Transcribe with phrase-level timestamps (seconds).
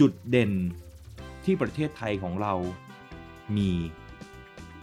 [0.00, 0.52] จุดเด่น
[1.44, 2.54] ที่ประเทศไทยของเรา
[3.56, 3.70] มี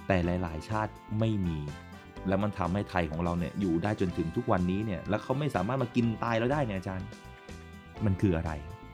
[0.07, 1.57] แต่หลาย ๆ ชาติไม่มี
[2.27, 7.07] แล้วมันทำให้ไทยของเราเนี่ยอยู่ได้จนถึงทุกวันนี้เนี่ยแล้วเขาไม่สามารถมากินตายเราได้เนี่ยอาจารย์
[8.05, 8.51] มันคืออะไร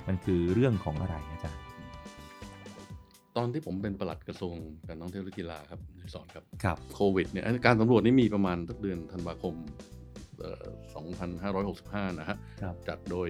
[0.08, 1.62] มันคือเรื่องของอะไรอาจารย์
[3.38, 4.56] ตอนที่ผมเป็นปลัดกระทรวง
[4.88, 5.80] การท่องเที่ยวและกีฬาครับ
[6.14, 9.56] สอนครับครับโควิดเนี่ยการสำรวจนี่มีประมาณสักเดือนธันวาคม
[10.40, 10.66] เอ่อ
[12.12, 13.30] 2565 นะฮะครับจัดโดย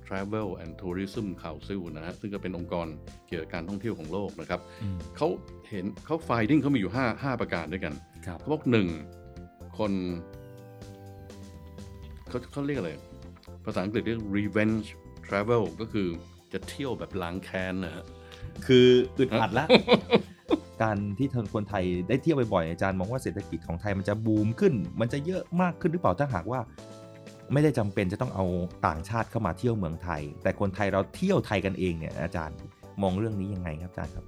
[0.07, 2.87] Travel and Tourism Council นะฮะซึ่งก็เป็นองค์กร
[3.29, 5.29] เกี่ยวกับการท่องเที่ยวของโลกนะครับอืมเขา
[5.71, 7.95] เห็นเขา finding เขามีอยู่ 5 5 ประการด้วยกัน
[8.27, 8.89] ครับเขาบอกหนึ่ง
[9.79, 9.93] คน
[12.29, 12.93] เขาเขาเรียกอะไร
[13.65, 14.87] ภาษาอังกฤษเรียก revenge
[15.27, 16.09] travel ก็คือ
[16.53, 18.05] จะเที่ยวแบบล้างแค้นนะฮะ
[18.67, 18.87] คือ
[19.19, 19.67] อึดอัดละ
[20.83, 26.61] การที่ทางคนไทยได้เที่ยวบ่อยๆอาจารย์มองว่าเศรษฐกิจของไทยมันจะบูมขึ้น มันจะเยอะมากขึ้นหรือเปล่าถ้าหากว่า
[27.53, 28.45] ไม่ได้จำเป็นจะต้องเอา
[28.87, 32.57] ต่างชาติเข้ามาเที่ยวเมืองไทย แต่คนไทยเราเที่ยวไทยกันเองเนี่ยอาจารย์
[33.03, 34.25] มองเรื่องนี้ยังไงครับอาจารย์ครับ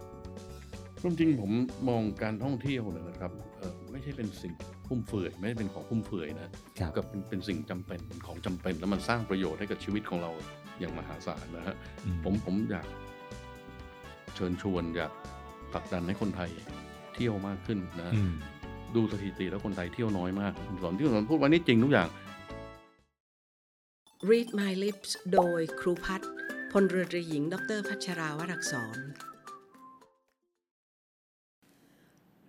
[1.01, 1.53] ความจริงผม
[1.89, 4.53] มองการท่องเที่ยวเนี่ยนะครับเอ่อไม่ใช่เป็นสิ่ง
[4.89, 10.31] ฟุ่มเฟือยไม่ได้เป็นของฟุ่มเฟือยนะครับกับเป็นเป็นสิ่งจำเป็นเป็นของจำเป็น แล้วมันสร้างประโยชน์ให้กับชีวิตของเรา
[10.81, 12.87] อย่างมหาศาลนะฮะอืมผมผมอยาก
[14.35, 15.13] เชิญชวนอยาก
[15.73, 16.51] ผลักดันให้คนไทย
[17.15, 18.33] เที่ยวมากขึ้นนะอืม
[18.95, 22.09] ดูสถิติแล้วคนไทยเที่ยวน้อยมากสอนที่สอนพูดไว้นี่จริงทุกอย่าง
[24.31, 26.31] Read My Lips โดยครูพัฒน์
[26.73, 28.99] พลเรือตรีหญิง ดรพัชราวรักษร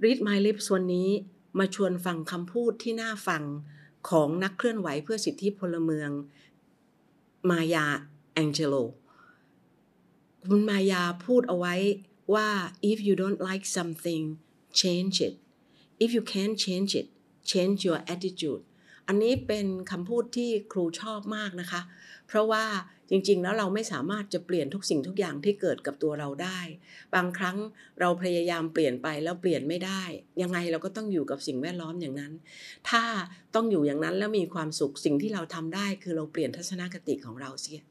[0.03, 1.09] Read My Lips วันนี้
[1.59, 3.44] มาชวนฟังคำพูดที่น่าฟัง
[4.09, 6.09] ของนักเคลื่อนไหวเพื่อสิทธิพลเมือง
[7.50, 7.85] มายา
[8.34, 8.75] แองเจโล
[10.47, 11.75] คุณมายาพูดเอาไว้
[12.34, 12.50] ว่า
[12.91, 14.23] if you don't like something
[14.81, 15.35] change it
[16.03, 17.07] if you can't change it
[17.51, 18.63] change your attitude
[19.08, 21.81] อันนี้เป็นคำพูดที่ครูชอบมากนะคะ
[22.28, 22.66] เพราะว่า
[23.09, 26.59] จริง ๆ แล้วเราไม่สามารถจะเปลี่ยนทุกสิ่งทุกอย่างที่เกิดกับตัวเราได้
[27.16, 27.58] บางครั้ง
[28.00, 30.03] เราพยายามเปลี่ยนไปแล้วเปลี่ยนไม่ได้
[30.41, 32.34] ยังไงเราก็ต้องอยู่กับสิ่งแวดล้อมอย่างนั้น
[32.90, 33.03] ถ้า
[33.56, 37.81] ต้องอยู่อย่างนั้นแล้วมีความสุขสิ่งที่เราทำได้ คือเราเปลี่ยนทัศนคติของเราเสีย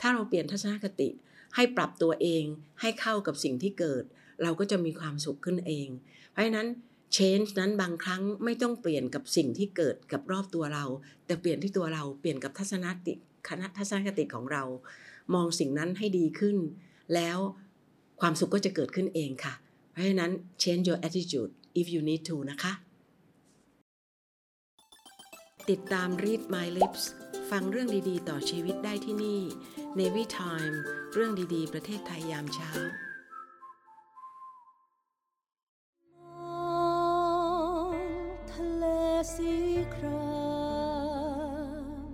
[0.00, 1.08] ถ้าเราเปลี่ยนทัศนคติ
[1.54, 2.44] ให้ปรับตัวเอง
[2.80, 4.04] ให้เข้ากับสิ่งที่เกิด
[4.42, 5.88] เราก็จะมีความสุขขึ้นเอง
[6.30, 6.68] เพราะฉะนั้น
[7.16, 10.84] change นั้นบางครั้งไม่ต้องเปลี่ยนกับสิ่งที่เกิดกับรอบตัวเรา
[11.26, 13.14] แต่เปลี่ยนที่ตัวเราเปลี่ยนกับทัศนคติ
[13.48, 14.64] คณะทัศนคติของเรา
[15.34, 16.56] มองสิ่งนั้นให้ดีขึ้น
[17.14, 17.38] แล้ว
[18.20, 19.54] ความสุขก็จะเกิดขึ้นเองค่ะ
[19.92, 20.32] เพราะฉะนั้น
[20.62, 22.72] change your attitude if you need to นะคะ
[25.70, 27.02] ติดตาม Read My Lips
[27.50, 29.40] ฟังเรื่องดีๆ ต่อชีวิตได้ที่นี่
[29.98, 30.76] Navy Time
[31.12, 32.70] เรื่องดีๆ ประเทศไทยยามเช้า
[39.36, 39.54] สี
[39.94, 40.38] ครา
[41.82, 42.08] ม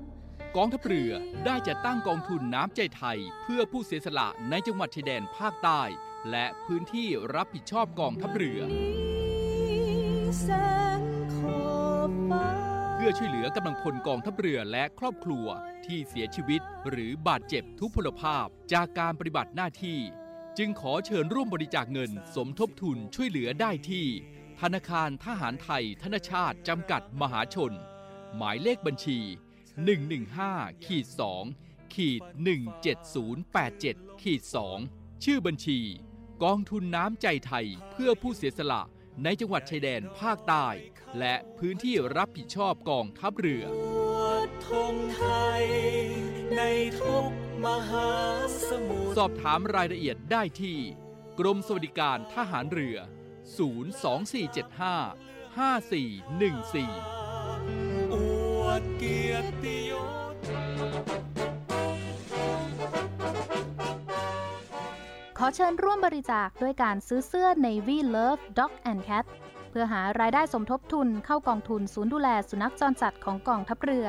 [0.57, 1.13] กองทัพเรือ
[1.45, 5.83] ได้จัดตั้งกองทุนน้ำใจไทย เพื่อผู้เสียสละในจังหวัดชายแดนภาคใต้
[6.31, 8.61] และพื้นที่รับผิดชอบกองทัพเรือ
[12.95, 15.47] เพื่อช่วยเหลือกำลังพลกองทัพเรือและครอบครัว
[15.87, 16.61] ที่เสียชีวิต
[16.91, 19.99] หรือบาดเจ็บทุพพลภาพจากการปฏิบัติหน้าที่
[20.59, 24.07] จึงขอเชิญร่วมบริจาคเงินสมทบทุนช่วยเหลือได้ที่
[24.61, 27.73] ธนาคารทหารไทยธนชาติ จำกัดมหาชน
[28.37, 29.19] หมายเลขบัญชี
[30.03, 31.07] 115ขีด
[31.51, 32.23] 2ขีด
[33.43, 34.43] 17087ขีด
[34.83, 35.79] 2ชื่อบัญชี
[36.45, 38.83] กองทุนน้ำใจไทยเพื่อผู้เสียสละ
[39.25, 40.67] ในจังหวัดชายแดนภาคใต้
[41.19, 43.65] และพื้นที่รับผิดชอบกองทัพเรือ
[44.67, 45.25] ธงไท
[45.61, 45.65] ย
[46.57, 46.63] ใน
[47.01, 47.31] ทุก
[47.65, 48.11] มหา
[48.69, 50.79] สมุทรสอบถามรายละเอียดได้ที่
[51.39, 52.97] กรมสวัสดิการทหารเรือ
[53.45, 53.47] 02475
[55.59, 58.17] 5414 อ
[58.61, 59.93] วดเกียรติย
[60.35, 60.37] ศ
[65.39, 69.25] ขอเชิญร่วมบริจาคด้วยการซื้อเสื้อ Navy Love Dog and Cat
[69.71, 74.09] เพื่อหารายได้สมทบทุนเข้ากองทุนศูนย์ดูแลสุนัขจรจัดของกองทัพเรือ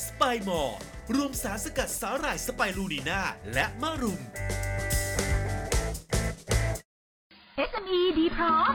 [0.00, 0.78] สไปมอร์
[1.14, 3.20] รวมสารสกัดสาหร่ายสไปรูนีนา
[3.52, 4.20] และมะรุม
[7.70, 8.74] SME ดีพร้อม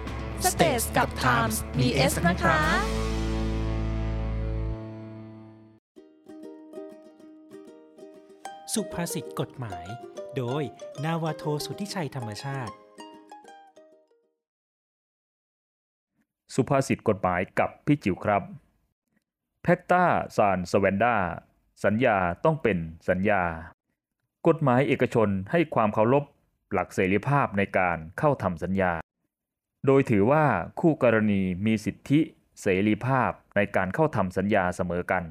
[0.41, 2.57] www.thestagetimes.com Stage กับ Times มี S นะคะ
[8.73, 9.85] สุภาษิตกฎหมาย
[10.37, 10.63] โดย
[11.03, 12.73] นาวาโทสุทธิชัยธรรมชาติ
[16.55, 18.43] สุภาษิตกฎหมายกับพี่จิ๋วครับ
[19.63, 20.05] แพคตา
[20.37, 21.15] ซานสแวนดา
[21.85, 22.77] สัญญาต้องเป็น
[23.09, 23.43] สัญญา
[24.47, 26.23] กฎหมายเอกชนให้ความเคารพ
[26.73, 28.93] หลักเสรีภาพในการเข้าทำสัญญา
[29.85, 30.45] โดยถือว่า
[30.79, 32.19] คู่กรณีมีสิทธิ
[32.61, 35.23] เสรีภาพในการเข้าทำสัญญาเสมอกัน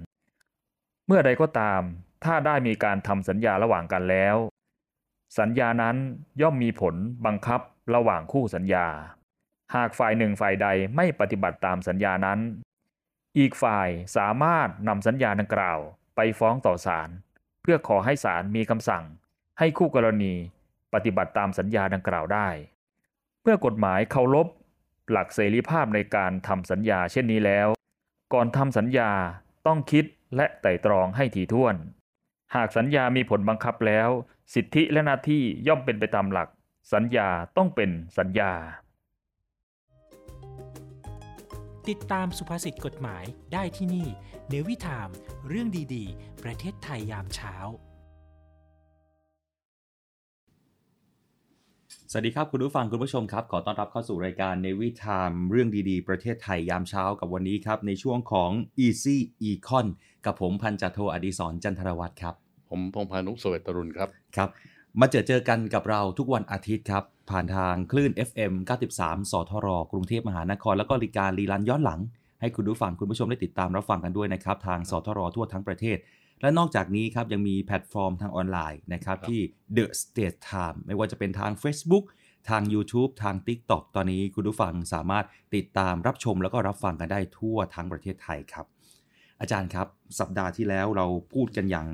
[1.06, 1.82] เมื่อใดก็ตาม
[2.24, 4.36] ถ้าได้มีการทำสัญญาระหว่างกันแล้ว
[5.38, 5.96] สัญญานั้น
[6.40, 6.94] ย่อมมีผล
[7.26, 7.60] บังคับ
[7.94, 8.86] ระหว่างคู่สัญญา
[9.74, 12.38] หากฝ่ายหนึ่งฝ่ายใดไม่ปฏิบัติตามสัญญานั้น
[13.38, 15.78] อีกฝ่ายสามารถนำสัญญาดังกล่าว
[16.16, 17.10] ไปฟ้องต่อศาล
[17.62, 19.04] เพื่อขอให้ศาลมีคำสั่ง
[19.58, 20.34] ให้คู่กรณี
[20.94, 22.48] ปฏิบัติตามสัญญาดังกล่าวได้
[23.42, 24.46] เมื่อกฎหมายเคารพ
[25.10, 27.68] หลักเสรีภาพในการทำสัญญาเช่นนี้แล้ว
[28.32, 29.10] ก่อนทำสัญญา
[29.66, 30.04] ต้องคิด
[30.36, 31.74] และไตร่ตรองให้ถี่ถ้วน
[32.54, 34.08] หากสัญญามีผลบังคับแล้ว
[34.54, 36.48] สิทธิและหน้าที่ย่อมเป็นไปตามหลัก
[36.92, 38.52] สัญญาต้องเป็นสัญญา
[41.88, 44.08] ติดตามสุภาษิตกฎหมายได้ที่นี่
[44.48, 45.08] เนวิทาม
[45.48, 47.54] เรื่องดีๆ ประเทศไทยยามเช้า
[52.12, 58.50] สวัสดีครับ คุณผู้ฟังคุณผู้ชมครับ ขอต้อนรับเข้าสู่รายการ Navy Time เรื่องดีๆ ประเทศไทยยามเช้ากับวันนี้ครับ ในช่วงของ
[58.84, 59.16] Easy
[59.48, 59.86] Econ
[60.26, 62.34] กับผมพันจ่าโทอดิศรจันทรวัตรครับ
[62.70, 64.48] ผมพงพานุสเวตรุณครับครับ
[65.00, 68.52] มาเจอเจอกันกับเราทุกวันอาทิตย์ครับ ผ่านทางคลื่น FM
[68.90, 72.00] 93 สทร กรุงเทพมหานคร แล้วก็รายการรีลันย้อนหลัง
[72.40, 75.98] ให้คุณผู้ฟังคุณผู้ชมได้ติดตามรับฟังกันด้วยนะครับทางสทรทั่วทั้งประเทศ
[76.40, 79.40] และนอกจากนี้ครับยังมีแพลตฟอร์มทางออนไลน์นะครับที่
[79.76, 82.04] The State Time ไม่ว่าจะเป็นทาง Facebook
[82.50, 88.66] ทาง YouTube ทาง TikTok ตอนนี้คุณผู้ฟังสามารถติดตามรับชมแล้วก็รับฟังกันได้ทั่วทั้งประเทศไทยครับ
[89.40, 89.86] อาจารย์ครับ
[90.18, 91.88] สัปดาห์ที่แล้วเราพูดกันอย่าง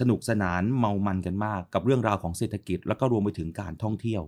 [0.00, 4.22] สนุกสนานเมามันกันมากกับเรื่องราวของเศรษฐกิจ แล้วก็รวมไปถึงการท่องเที่ยว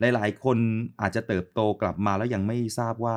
[0.00, 0.58] หลายๆ คน
[1.00, 3.16] อาจจะเติบโตกลับมาแล้วยังไม่ทราบว่า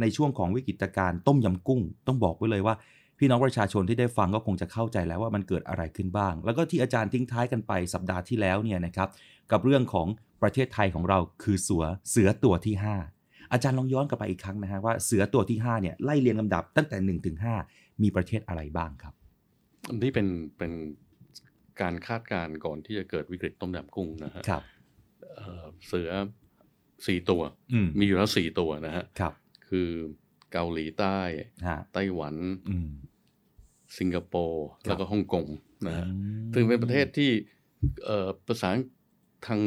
[0.00, 2.74] ในช่วงของวิกฤตการณ์ต้มยำกุ้ง ต้องบอกไว้เลยว่า
[3.18, 9.08] พี่น้องประชาชนที่ได้ฟังก็คงจะเข้าใจแล้วว่ามันเกิดอะไรขึ้นบ้าง แล้วก็ที่อาจารย์ทิ้งท้ายกันไปสัปดาห์ที่แล้วเนี่ยนะครับ
[9.52, 10.06] กับเรื่องของ
[10.42, 12.74] ประเทศไทยของเราคือเสือเสือตัวที่
[13.14, 17.46] 5 อาจารย์ลองย้อนกลับไปอีกครั้งนะฮะว่าเสือตัวที่5เนี่ยไล่เรียงลำดับตั้งแต่1นถึงห
[18.02, 19.14] มีประเทศอะไรบ้างครับ
[19.88, 20.26] อันนี้เป็น
[20.58, 20.72] เป็น
[21.80, 24.62] การคาดการณ์ก่อนที่จะเกิดวิกฤตต้มยำกุ้งนะฮะครับ
[25.36, 26.10] เอ่อเสือ
[27.06, 29.32] สี่ตัวอืมมีอยู่แล้วสี่ตัวนะฮะครับ
[29.68, 29.90] คือ
[30.52, 31.18] เกาหลีใต้
[31.68, 32.34] ฮะไต้หวัน
[32.70, 32.90] อืม
[33.98, 35.46] สิงคโปร์ครับแล้วก็ฮ่องกง
[35.86, 36.12] นะฮะอื
[36.48, 37.30] มถึงเป็นประเทศที่
[38.04, 38.70] เอ่อภาษา
[39.46, 39.60] ทาง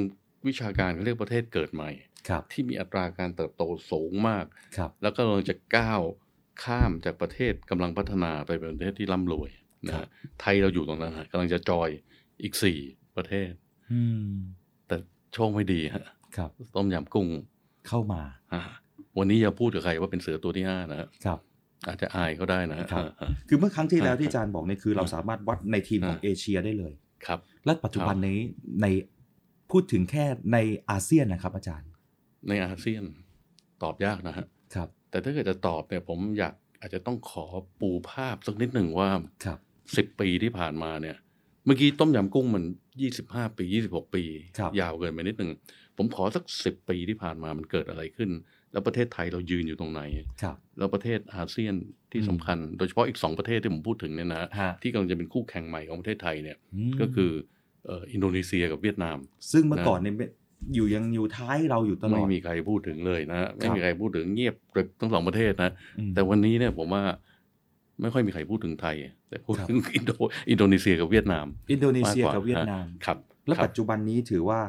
[0.48, 1.90] วิชาการเขาเรียกประเทศเกิดใหม่
[2.30, 4.46] ครับที่มีอัตราการเติบโตสูงมาก
[4.78, 6.01] ครับแล้วก็กำลังจะก้าว
[6.63, 9.50] ข้ามจากประเทศกำลังพัฒนาไปเป็นประเทศที่ร่ำรวย
[9.88, 10.08] นะฮะ
[10.42, 11.90] ไทยเราอยู่ตรงนั้นฮะกำลังจะจอย
[12.44, 12.80] อีกสี่
[13.18, 13.51] ประเทศ
[13.92, 14.01] อื
[14.32, 14.34] ม
[14.88, 14.98] แต่
[15.34, 16.06] โชคไม่ดีฮะ
[16.38, 17.28] ครับต้มยำกุ้ง
[17.88, 18.22] เข้ามา
[18.54, 18.62] อ่า
[19.18, 21.40] วันนี้อย่าพูดกับใครว่าเป็นเสือตัวที่ห้านะฮะครับ
[21.88, 26.93] อาจจะอายเขาได้นะฮะครับอ่าคือเมื่อครั้งที่แล้วอ่าที่อาจารย์บอกเนี่ยคือเราสามารถวัดในทีมของอ่าเอเชียได้เลย
[27.25, 28.39] ครับ และปัจจุบันนี้
[28.81, 28.85] ใน
[29.71, 30.57] พูดถึงแค่ใน
[30.89, 31.89] อาเซียนนะครับ อาจารย์
[32.50, 33.03] ในอาเซียน
[33.83, 34.45] ตอบยากนะฮะ
[34.75, 37.45] ครับ แต่ถ้าเกิดจะตอบเนี่ยผมอยากอาจจะต้องขอ
[37.81, 39.09] ปูภาพสักนิดหนึ่งว่า
[39.45, 39.59] ครับ
[39.97, 41.17] สิบปีที่ผ่านมาเนี่ย
[41.65, 42.63] เมื่อกี้ต้มยำกุ้งมัน
[43.01, 44.23] ยี่สิบห้าปียี่สิบหกปี
[44.57, 45.51] ครับยาวเกินไปนิดหนึ่ง
[45.97, 48.29] ผมขอสักสิบปีที่ผ่านมามันเกิดอะไรขึ้น
[48.72, 50.01] แล้วประเทศไทยเรายืนอยู่ตรงไหน
[50.44, 51.75] ครับแล้วประเทศอาเซียน
[52.12, 56.58] ที่อืมสำคัญ โดยเฉพาะอีกสองประเทศที่ผมพูดถึงเนี่ยนะฮะที่กำลังจะเป็นคู่แข่งใหม่ของประเทศไทยเนี่ย
[56.92, 57.32] มก็คือ
[57.86, 59.18] เอ่ออินโดนีเซียกับเวียดนาม
[59.51, 60.16] ซึ่งเมื่อก่อนเนี่ย
[60.75, 67.04] อยู่ยังอยู่ท้ายเราอยู่ตลอไม่ดมีใครพูดถึงเลยนะฮะไม่ครับมีใครพูดถึงเงียบกริบทั้งสองประเทศนะอืมแต่วันนี้เนี่ยผมว่า
[68.01, 68.96] ไม่ค่อยมีใครพูดถึงไทย
[69.30, 70.12] แต่พูดครับถึงอินโด
[70.50, 74.60] อินโดนีเซียกับเวียดนาม อินโดนีเซียมากกว่ากับเวียดนามครับและครับปัจจุบันนี้ถือว่า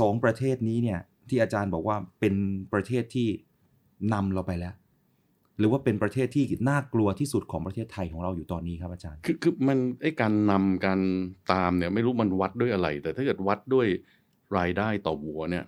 [0.00, 2.34] สองประเทศนี้เนี่ย ที่อาจารย์บอกว่าเป็น
[2.72, 3.28] ประเทศที่
[4.12, 4.74] นำเราไปแล้ว
[5.58, 11.00] หรือว่าเป็นประเทศที่น่ากลัวที่สุดของประเทศไทยของเราอยู่ตอนนี้ครับอาจารย์ คือคือมันไอ้การนำการ
[11.52, 13.86] ตามเนี่ยไม่รู้มันวัดด้วยอะไร แต่ถ้าเกิดวัดด้วย
[14.58, 15.64] รายได้ต่อหัวเนี่ย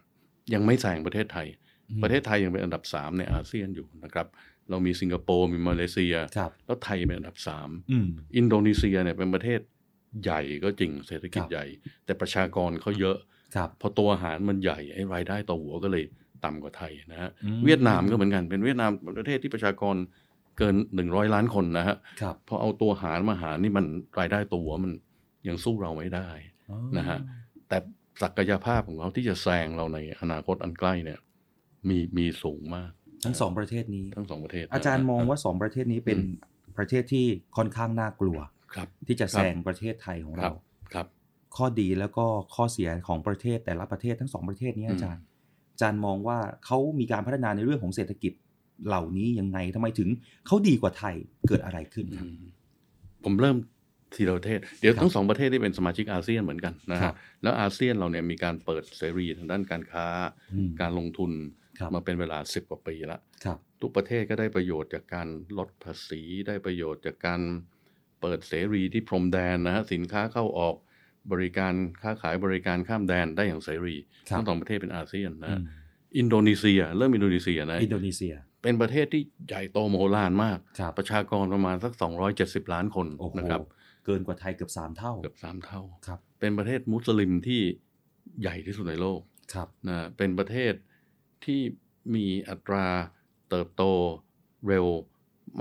[0.55, 1.47] ยังไม่แซงประเทศไทย
[1.91, 4.27] อืมประเทศไทยยังเป็นอันดับสามในอาเซียนอยู่นะครับ
[4.71, 8.07] เรามีสิงคโปร์มีมาเลเซียครับแล้วไทยเป็นอันดับสามอืม
[8.37, 9.61] อินโดนีเซียเนี่ยเป็นประเทศ
[10.23, 11.67] ใหญ่ก็จริงเศรษฐกิจครับใหญ่
[12.05, 13.17] แต่ประชากรเขาเยอะ
[13.55, 16.05] ครับพอตัวอาหารมันใหญ่ไอ้รายได้ต่อหัวก็เลย
[16.45, 19.97] ต่ำกว่าไทยนะฮะอืมเวียดนามก็เหมือนกันเป็นเวียดนามประเทศที่ประชากร
[20.59, 23.85] เกินหนึ่งร้อยล้านคนนะฮะครับพอเอาตัวหารมาหารนี่มัน
[24.19, 24.93] รายได้ตัวหัวมัน
[25.49, 26.29] ยังสู้เราไม่ได้
[26.71, 27.19] อ๋อนะฮะ
[27.69, 27.79] แต่
[28.23, 31.19] ศักยภาพของเขาที่จะแซงเราในอนาคตอันใกล้เนี่ย
[31.89, 32.91] มีมีสูงมาก
[33.25, 36.35] ทั้งสองประเทศนี้ทั้งสองประเทศ อาจารย์มองว่าสองประเทศนี้เป็นอืม
[36.79, 38.39] ประเทศที่ค่อนข้างน่ากลัว
[38.75, 40.63] ครับที่จะครับแซงประเทศไทยของครัเราบครับ
[41.57, 45.23] ข้อดีแล้วก็ข้อเสียของประเทศแต่ละประเทศทั้งสองประเทศนี้อืมอาจารย์
[45.73, 48.33] อาจารย์มองว่าเขามีการพัฒนาในเรื่องของเศรษฐกิจ
[48.87, 50.09] เหล่านี้ยังไงทำไมถึง
[50.47, 51.15] เขาดีกว่าไทย
[51.49, 52.29] เกิดอะไรขึ้นครับ
[53.25, 53.57] ผมเริ่ม
[54.15, 60.07] ทีละประเทศเดี๋ยวครับทั้งสองประเทศที่เป็นสมาชิกอาเซียนเหมือนกันนะครัฮะบแล้วอาเซียนเราเนี่ยมีการเปิดเสรีทางด้านการค้า
[60.55, 61.33] อืมการลงทุน
[61.79, 67.41] ครับมาเป็นเวลาสิบกว่าปีแล้วครับทุกประเทศก็ได้ประโยชน์จากการลดภาษีได้ประโยชน์จากการ
[68.21, 70.77] เปิดเสรีที่พรมแดนนะฮะสินค้าเข้าออก
[71.33, 73.97] บริการค้าขายบริการข้ามแดนได้อย่างเสรี
[74.29, 75.65] ครับทั้งสองประเทศเป็นอาเซียนนะอืฮะม
[76.19, 81.93] อินโดนีเซีย เริ่มอินโดนีเซียนะอินโดนีเซีย เป็นประเทศที่ใหญ่โตมโหฬารมากครับประชากรประมาณสัก
[82.69, 83.61] 270 ล้านคนโอ้โหนะครับ
[84.07, 87.63] เกินกว่าไทยเกือบสามเท่าเกือบสามเท่าครับเป็นประเทศมุสลิมที่
[88.41, 89.21] ใหญ่ที่สุดในโลก
[89.55, 90.73] ครับนะเป็นประเทศ
[91.45, 91.61] ที่
[92.15, 92.87] มีอัตรา
[93.51, 93.83] เติบโต
[94.69, 94.87] เร็ว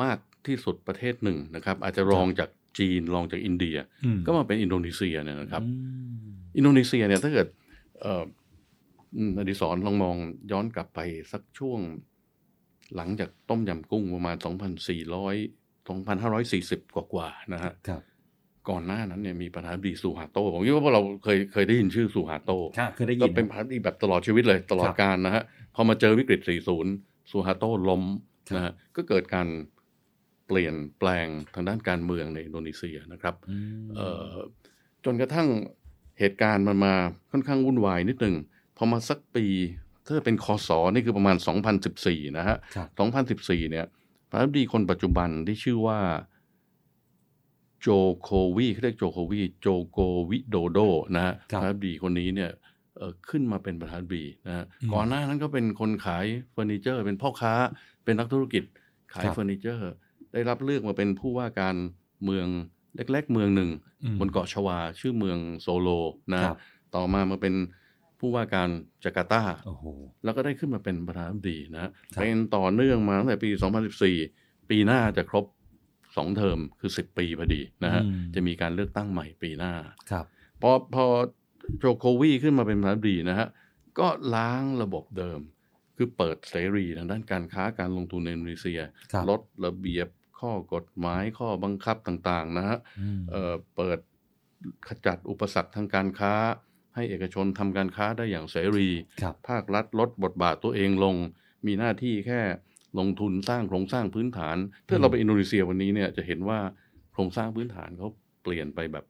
[0.02, 0.18] มาก
[0.48, 5.70] ที่สุดประเทศหนึ่งนะครับ อาจจะรองจาก จีนรองจากอินเดียอืมก็มาเป็นอินโดนีเซียเนี่ยนะครับอื
[6.22, 6.26] ม
[6.58, 7.48] อินโดนีเซียเนี่ยถ้าเกิด
[8.02, 8.24] เอ่อ
[9.18, 10.16] อืมอดิศรลองมอง
[10.52, 11.00] ย้อนกลับไป
[11.32, 11.80] สักช่วง
[12.96, 18.02] หลังจากต้มยำกุ้งประมาณ 2,400 2,540 กว่ากว่าๆนะฮะครับ
[18.70, 25.44] ก่อนหน้านั้นเนี่ยมีประธานาธิบดีซูฮาโตผมคิดว่าพวกเราเคยเคยได้ยินชื่อซูฮาโตครับเคยได้ยินก็เป็นประธานาธิบดีแบบตลอดชีวิตเลยตลอดครับการนะฮะ
[25.76, 26.40] พอมาเจอวิกฤต
[26.86, 28.04] 40ซูฮาโตล้ม
[28.50, 34.34] ครับนะฮะก็เกิดการเปลี่ยนแปลงทางด้านการเมืองในอินโดนีเซียนะครับอืมเอ่อ
[35.06, 35.48] จนกระทั่ง
[36.20, 36.94] เหตุการณ์มันมา
[37.32, 38.36] ค่อนข้างวุ่นวายนิดหนึ่ง
[38.78, 39.46] พอมาสักปี
[40.06, 41.36] ถ้าเป็นคอสอนี่คือประมาณ
[41.88, 42.86] 2014 นะฮะครั
[43.36, 43.86] บ2014 เนี่ย
[44.30, 46.00] ประธานาธิบดีคนปัจจุบันที่ชื่อว่า
[47.82, 47.88] โจ
[48.22, 50.80] โควีเขาเรียกโจโควีโจโกวิโดโด
[51.16, 52.52] นะฮะครับประธานาธิบดีคนนี้เนี่ย
[52.98, 57.54] เอ่อขึ้นมาเป็นประธานาธิบดีนะฮะอืมก่อนหน้านั้นก็เป็นคนขายเฟอร์นิเจอร์ เป็นพ่อค้า
[58.04, 58.64] เป็นนักธุรกิจ
[59.14, 59.90] ขายครับเฟอร์นิเจอร์
[60.34, 61.76] ได้รับเลือกมาเป็นผู้ว่าการ
[62.24, 62.48] เมือง
[62.96, 63.70] เล็ก ๆ เมืองหนึ่ง
[64.04, 65.90] อืมบนเกาะชวา ชื่อเมืองโซโล
[66.34, 66.56] นะครับ
[66.96, 67.56] ต่อมามาเป็น
[68.20, 68.70] ผู้ว่าการ
[69.04, 69.86] จาการ์ตาโอ้โห
[70.24, 73.50] แล้วก็ได้ขึ้นมาเป็นประธานาธิบดีนะครับเป็นต่อเนื่องมาตั้งแต่ปี
[74.10, 75.46] 2014 ปีหน้าจะครบ
[76.16, 79.74] สองเทอมคือ 10 ปีพอดีนะฮะอืมจะมีการเลือกตั้งใหม่ปีหน้า
[80.12, 80.26] ครับ
[80.62, 81.06] พอพอ
[81.80, 83.48] โจโควีขึ้นมาเป็นประธานาธิบดีนะฮะ
[84.00, 85.40] ก็ล้างระบบเดิม
[85.98, 88.80] คือเปิดเสรีทางด้านการค้าการลงทุนในอินโดนีเซีย
[89.12, 90.08] ครับลดระเบียบ
[90.44, 94.00] ข้อกฎหมายข้อบังคับต่างๆนะฮะอืมเอ่อเปิด
[94.88, 96.34] ขจัดอุปสรรคทางการค้า
[96.96, 98.90] ให้เอกชนทำการค้าได้อย่างเสรี
[99.22, 101.16] ครับภาครัฐลดบทบาทตัวเองลง
[101.68, 102.42] มีหน้าที่แค่
[103.00, 104.58] ลงทุนสร้างโครงสร้างพื้นฐาน
[104.88, 106.60] ถ้าเราไปอินโดนีเซียวันนี้เนี่ยจะเห็นว่า
[107.14, 108.08] โครงสร้างพื้นฐานเขา
[108.44, 109.06] เปลี่ยนไปแบบ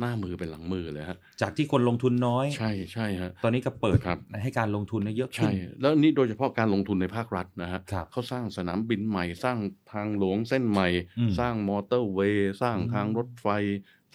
[0.00, 9.58] หน้ามือเป็นหลังมือเลยฮะ จากที่คนลงทุนน้อย ใช่ใช่ฮะ ตอนนี้ก็เปิดครับให้การลงทุนเนี่ยเยอะขึ้ใช่นแล้วนี่โดยเฉพาะการลงทุนในภาครัฐนะฮะครับเขาสร้างสนามบินใหม่ สร้าง
[9.92, 13.48] ทางหลวงเส้นใหม่อืมสร้างมอเตอร์เวย์ สร้างอืมทางรถไฟ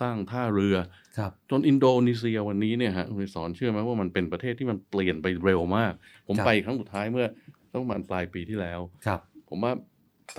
[0.01, 0.75] สร้างท่าเรือ
[1.17, 5.93] ครับจนอินโดนีเซียวันนี้เนี่ยฮะคุณสอนเชื่อไหมว่ามันเป็นประเทศที่มันเปลี่ยนไปเร็วมาก
[6.27, 7.27] ผมครับไปครั้งสุดท้ายเมื่อ
[7.73, 9.19] ต้องประมาณปลายปีที่แล้ว ครับ
[9.49, 9.73] ผมว่า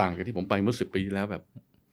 [0.01, 1.43] ต่างกับที่ผมไปเมื่อสิบปีที่แล้วแบบ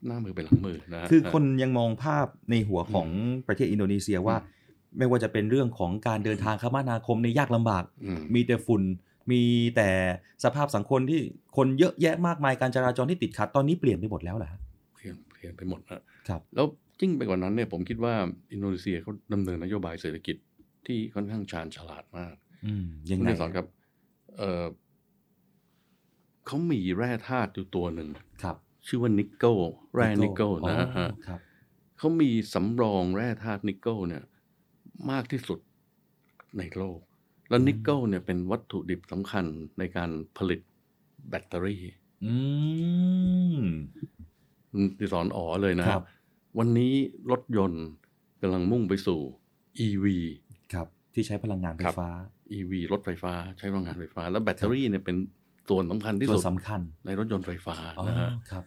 [0.06, 3.08] หน้ามือเป็นหลังมือนะฮะคือคนยังมองภาพในหัวของ
[3.48, 4.36] ประเทศอินโดนีเซียว่า
[4.98, 8.82] ไม่ว่าจะเป็นเรื่องของการเดินทางคมนาคมในยยากลำบากอืมมีแต่ฝุ่น
[9.32, 9.42] มี
[9.76, 9.90] แต่
[10.44, 11.22] สภาพสังคมที่
[11.58, 14.60] คนเยอะแยะมากมายการจราจรที่ติดขัดตอนนี้เปลี่ยนไปหมดแล้วเหรอฮะ
[14.96, 16.66] เปลี่ยนเปลี่ยนไปหมดนะครับ แล้ว
[17.00, 18.14] ยิ่งไปกว่านั้นเนี่ยผมคิดว่า
[18.52, 20.36] อินโดนีเซียเขาดำเนินนโยบายเศรษฐกิจ
[20.86, 22.36] ที่ค่อนข้างชาญฉลาดมาก
[22.66, 23.68] อืมยังไงคุณดิสอนครับ
[24.38, 24.66] เออ
[26.48, 28.10] เขามีแร่ธาตุอยู่ตัวหนึ่ง
[28.44, 28.58] ครับ
[28.88, 29.58] ชื่อว่านิกเกิล
[29.96, 31.40] แร่นิกเกิลอ๋อนะฮะครับ
[31.98, 34.24] เขามีสำรองแร่ธาตุนิกเกิลเนี่ย
[35.12, 35.60] มากที่สุด
[36.58, 37.00] ในโลก
[37.50, 39.46] แล้วนิกเกิลเนี่ยเป็นวัตถุดิบสำคัญ
[39.80, 40.60] ในการผลิต
[41.30, 41.82] แบตเตอรี่
[42.24, 42.34] อื
[43.60, 43.64] ม
[44.72, 46.04] คุณดิสอนอ๋อเลยนะครับ
[46.60, 46.94] วันนี้
[47.32, 47.86] รถยนต์
[48.42, 49.20] กำลังมุ่งไปสู่
[49.86, 50.06] EV
[50.74, 52.10] ครับ ที่ใช้พลังงานไฟครับฟ้า
[52.58, 55.18] EV รถไฟฟ้าใช้พลังงานไฟฟ้า แล้วแบตเตอรี่เนี่ยเป็น
[55.70, 58.64] ส่วนสำคัญที่ตัวสุดสำคัญในรถยนต์ไฟฟ้าอ๋อนะฮะครับ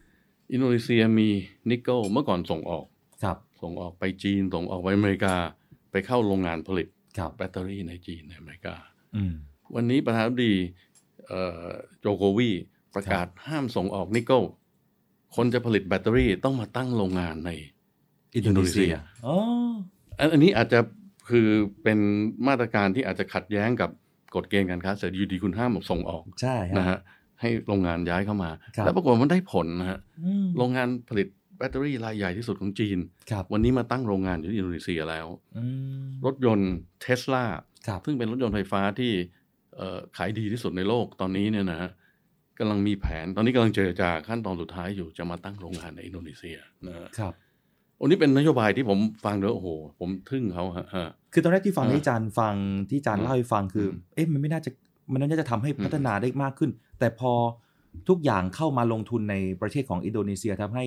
[0.52, 1.28] อินโดนีเซียมี
[1.70, 2.84] นิกเกิลเมื่อก่อนส่งออก
[3.24, 5.34] ครับ ส่งออกไปจีน ส่งออกไปอเมริกา
[5.90, 8.74] ไปเข้าโรงงานผลิตครับแบตเตอรี่ในจีนในอเมริกา
[9.16, 9.32] อืม
[9.74, 10.54] วันนี้ประธานาธิบดี
[11.26, 11.66] เอ่อ
[12.00, 12.50] โจโควี
[12.94, 14.42] ประกาศห้ามส่งออกนิกเกิล
[15.36, 17.50] คนจะผลิตแบตเตอรี่ต้องมาตั้งโรงงานใน
[18.34, 18.94] อินโดนีเซีย
[19.26, 19.36] อ๋อ
[20.18, 20.80] อันอันนี้อาจจะ
[21.30, 21.48] คือ
[21.82, 21.98] เป็น
[22.48, 23.90] มาตรการที่อาจจะขัดแย้งกับ
[24.34, 26.98] กฎเกณฑ์การค้าเสรีอยู่ดีคุณห้ามส่งออกใช่ฮะนะฮะ
[27.40, 32.98] ให้โรงงานย้ายเข้ามาครับแล้วปรากฏว่ามันได้ผลนะฮะอืมโรงงานผลิตแบตเตอรี่รายใหญ่ที่สุดของจีน
[33.30, 35.26] ครับวันนี้มาตั้งโรงงานอยู่ที่อินโดนีเซียแล้ว
[35.56, 35.64] อื
[36.04, 37.44] มรถยนต์เทสลา
[37.86, 39.12] ครับซึ่งเป็นรถยนต์ไฟฟ้าที่
[39.76, 41.90] เอ่อขายดีที่สุดในโลกตอนนี้เนี่ยนะฮะ
[42.58, 47.34] กำลังมีแผนตอนนี้กำลังเจรจาขั้นตอนสุดท้ายอยู่จะมาตั้งโรงงานในอินโดนีเซียนะฮะครับ
[47.98, 49.68] อันนี้เป็นนโยบายที่ผมฟังแล้วโอ้โห
[50.00, 52.54] ผมทึ่งเขาฮะฮะคือตอนแรกที่ฟังอ่าที่อาจารย์ฟัง
[52.90, 54.70] ที่อาจารย์เล่าให้ฟังคืออมเอ๊ะมันไม่น่าจะ
[55.12, 57.32] มันน่าจะทำให้อืมพัฒนาได้มากขึ้น แต่พอ
[58.08, 60.84] ทุกอย่างเข้ามาลงทุนในประเทศของอินโดนีเซียทำให้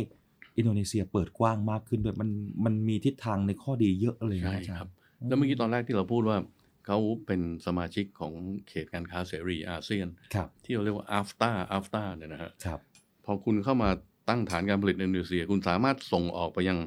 [0.57, 2.29] อินโดนีเซียเปิดกว้างมากขึ้นด้วยมัน
[2.65, 4.89] มันมีทิศทางในข้อดีเยอะเลยนะใช่อาจารย์ครับ
[5.27, 6.37] แล้วเมื่อกี้ตอนแรกที่เราพูดว่า
[6.85, 8.33] เขาเป็นสมาชิกของ
[8.69, 12.79] เขตการค้าเสรีอาเซียนครับที่เราเรียกว่า AFTA AFTA เนี่ยนะฮะครับ
[13.25, 13.89] พอคุณเข้ามา
[14.29, 16.77] ตั้งฐานการผลิตในอินโดนีเซีย คุณสามารถส่งออกไปยัง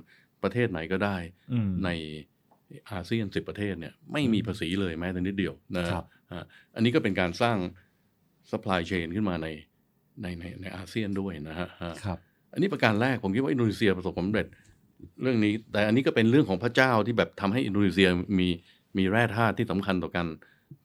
[0.43, 1.17] ประเทศไหนก็ได้
[1.53, 1.91] อืมใน
[2.91, 7.57] อาเซียนสิบประเทศเนี่ยไม่มีภาษีเลยแม้แต่นิดเดียวนะครับ อะอันนี้ก็เป็นการสร้าง
[8.51, 9.47] supply chain ขึ้นมาใน
[10.23, 12.19] ในในในอาเซียนด้วยนะฮะฮะครับ
[12.53, 14.47] อันนี้ประการแรกผมคิดว่าอินโดนีเซียประสบความสำเร็จ
[15.23, 18.09] เรื่องนี้ แต่อันนี้ก็เป็นเรื่องของพระเจ้าที่แบบทำให้อินโดนีเซีย
[18.39, 18.49] มี
[18.99, 20.29] มีแร่ธาตุที่สำคัญต่อการ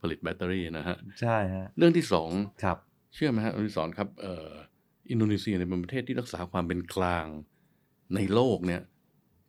[0.02, 2.30] ผลิตแบตเตอรี่นะฮะใช่ฮะเรื่องที่สอง
[2.64, 2.78] ครับ
[3.16, 4.50] เชื่อไหมฮะคุณสอนครับเอ่อ
[5.12, 7.26] อินโดนีเซียเนี่ยเป็นประเทศที่รักษาความเป็นกลาง
[8.16, 8.82] ในโลกเนี่ย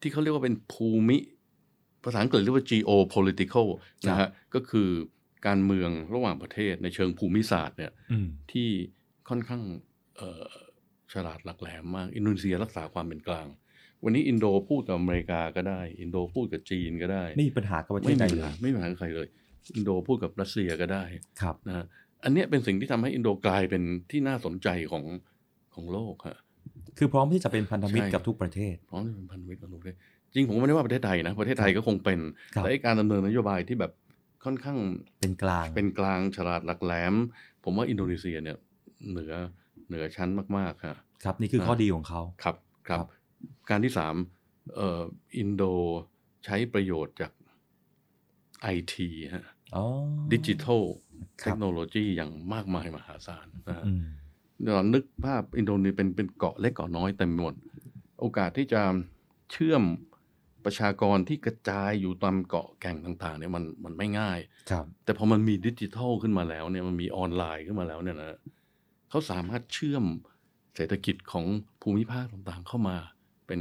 [0.01, 1.19] ที่เขาเรียกว่าเป็นภูมิ
[2.05, 3.67] ภาษาอังกฤษเรียกว่า geopolitical
[4.09, 4.89] นะฮะก็คือ
[5.47, 8.69] การเมืองระหว่างประเทศในเชิงภูมิศาสตร์เนี่ยอืมที่
[9.29, 9.63] ค่อนข้าง
[10.17, 10.45] เอ่อ
[11.13, 13.47] ฉลาดหลักแหลมมาก อินโดนีเซียรักษาความเป็นกลาง
[14.05, 19.29] วันนี้อินโดพูดกับอเมริกาก็ได้ อินโดพูดกับจีนก็ได้ ไม่มีปัญหากับประเทศใดเลยไม่มีปัญหาไม่มีปัญหากับใครเลย
[19.77, 21.05] อินโดพูดกับรัสเซียก็ได้
[21.43, 21.87] ครับนะฮะ
[22.25, 25.05] อันเนี้ยเป็นสิ่งที่ทำให้อินโดกลายเป็นที่น่าสนใจของ
[25.75, 26.39] ของโลกฮะ
[26.99, 29.97] คือพร้อมที่จะเป็นพันธมิตรใช่กับทุกประเทศ พร้อมที่เป็นพันธมิตรกับโลกเลย
[30.35, 32.19] จริงผมไม่ได้ว่าประเทศไทยนะประเทศไทยก็คงเป็น
[32.55, 33.93] ครับแต่ไอ้การดำเนินนโยบายที่แบบ
[34.45, 34.79] ค่อนข้าง
[35.21, 37.15] เป็นกลางเป็นกลางฉลาดหลักแหลม
[37.65, 38.57] ผมว่าอินโดนีเซียเนี่ย
[39.11, 39.33] เหนือ
[39.89, 42.57] เหนือชั้นมากๆฮะครับนี่คือข้อดีของเขาครับ
[42.89, 43.09] ครับครับ
[43.71, 44.15] การที่สาม
[44.77, 45.03] เอ่อ
[45.39, 45.63] อินโด
[46.45, 47.33] ใช้ประโยชน์จาก
[48.63, 49.85] ไอทีฮะอ๋อ
[50.33, 50.83] ดิจิทัล
[51.41, 54.05] คเทรับคโนโลยีอย่างมากมายมหาศาลนะฮะอืม
[54.75, 57.55] เรานึกภาพอินโดนีเซียเป็นเป็นเกาะเล็กเกาะน้อยเต็มไปหมด
[58.21, 58.83] โอกาสที่จะ
[59.53, 59.83] เชื่อม
[60.65, 64.39] ประชากรที่กระจายอยู่ตามเกาะแก่งต่าง ๆ เนี่ยมันมันไม่ง่าย
[64.71, 68.39] ครับแต่พอมันมีดิจิทัลขึ้นมาแล้วเนี่ยมันมีออนไลน์ขึ้นมาแล้วเนี่ยนะ
[69.11, 70.05] เขาสามารถเชื่อม
[70.77, 71.45] เศรษฐกิจของ
[71.83, 72.97] ภูมิภาคต่างๆเข้ามา
[73.47, 73.61] เป็น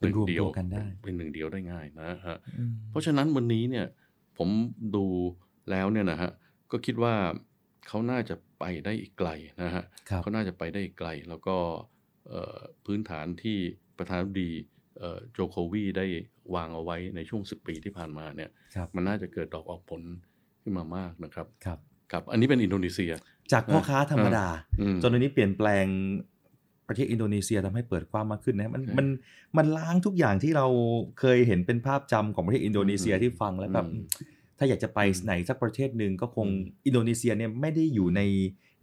[0.00, 3.86] หนึ่งเป็นรวมเดียวตัวกันได้เป็นหนึ่งเดียวได้ง่ายนะฮะอืมเพราะฉะนั้นวันนี้เนี่ย
[4.38, 4.48] ผม
[4.96, 5.06] ดู
[5.70, 6.30] แล้วเนี่ยนะฮะ
[6.70, 7.14] ก็คิดว่า
[7.88, 9.30] เขาน่าจะไปได้อีกไกล
[9.62, 11.56] นะฮะครับเขาน่าจะไปได้อีกไกล แล้วก็
[12.28, 13.58] เอ่อพื้นฐานที่
[13.98, 14.50] ประธานาธิบดี
[14.98, 16.06] เอ่อโจโควีได้
[16.54, 20.02] วางเอาไว้ในช่วง 10 ปีที่ผ่านมาเนี่ยครับมันน่าจะเกิดดอกออกผล
[20.62, 21.78] ขึ้นมามากนะครับครับ
[22.12, 23.12] ครับ อันนี้เป็นอินโดนีเซีย
[23.52, 24.46] จากพ่อค้าธรรมดา
[24.80, 25.86] อืมจนตอนนี้เปลี่ยนแปลง
[26.88, 29.06] ประเทศอินโดนีเซียทำให้เปิดกว้างมากขึ้นนะมันใช่มัน
[29.56, 30.66] มันล้างทุกอย่างที่เรา
[31.20, 34.04] เคยเห็นเป็นภาพจำของประเทศอินโดนีเซียอืมที่ฟังแล้วแบบอืม
[34.58, 38.20] ถ้าอยากจะไปอืมไหนสักประเทศหนึ่งก็คงอืมอินโดนีเซียเนี่ยไม่ได้อยู่ใน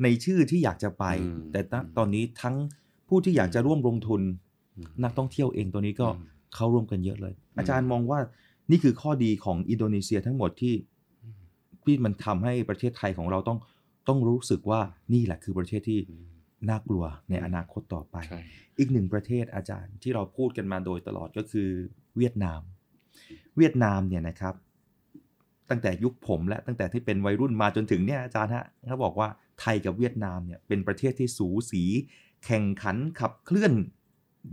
[0.03, 2.55] ในชื่อที่อยากจะไปอืมแต่ณตอนนี้ทั้ง
[3.07, 4.21] ผู้ที่อยากจะร่วมลงทุน
[4.75, 8.19] อืมนักท่องเที่ยวเองตัวนี้ก็อืม เข้าร่วมกันเยอะเลย อาจารย์มองว่า
[8.71, 10.75] นี่คือข้อดีของอินโดนีเซียทั้งหมดที่
[11.83, 13.57] ที่มันทำให้ประเทศไทยของเราต้อง
[14.07, 14.81] ต้องรู้สึกว่า
[15.13, 16.27] นี่แหละคือประเทศที่อืม
[16.69, 18.41] น่ากลัวในอนาคตต่อไปใช่
[18.77, 21.69] อีกหนึ่งประเทศอาจารย์ที่เราพูดกันมาโดยตลอดก็คือ
[22.17, 22.61] เวียดนาม
[23.57, 24.55] เวียดนามเนี่ยนะครับ
[25.69, 29.29] ตั้งแต่ยุคผมและตั้งแต่ที่เป็นวัยรุ่นมาจนถึงเนี่ยอาจารย์ฮะเขาบอกว่า
[29.61, 31.83] ไทยกับเวียดนามเนี่ยเป็นประเทศที่สูสี
[32.45, 33.73] แข่งขันขับเคลื่อน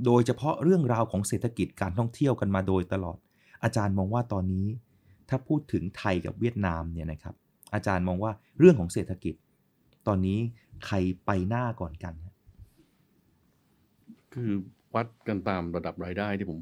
[0.05, 3.19] โดยเฉพาะเรื่องราวของเศรษฐกิจการท่องเที่ยวกันมาโดยตลอด
[3.65, 4.67] อาจารย์มองว่าตอนนี้
[5.29, 7.35] ถ้าพูดถึงไทยกับเวียดนามเนี่ยนะครับ
[7.75, 9.35] อาจารย์มองว่าเรื่องของเศรษฐกิจ
[10.07, 10.39] ตอนนี้
[10.87, 12.35] ใครไปหน้าก่อนกันฮะ
[14.33, 14.51] คือ
[14.95, 16.59] วัดกันตามระดับรายได้ที่ผม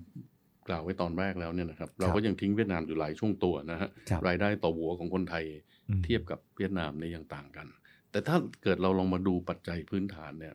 [0.69, 5.45] กล่าวไว้ตอนแรกแล้วเนี่ยนะครับ เราก็ยังทิ้งเวียดนามอยู่หลายช่วงตัวนะฮะครับรายได้ต่อหัวของคนไทย
[5.89, 7.67] อืมเทียบกับเวียดนามเนี่ยยังต่างกัน
[8.11, 10.55] แต่ถ้าเกิดเราลองมาดูปัจจัยพื้นฐานเนี่ย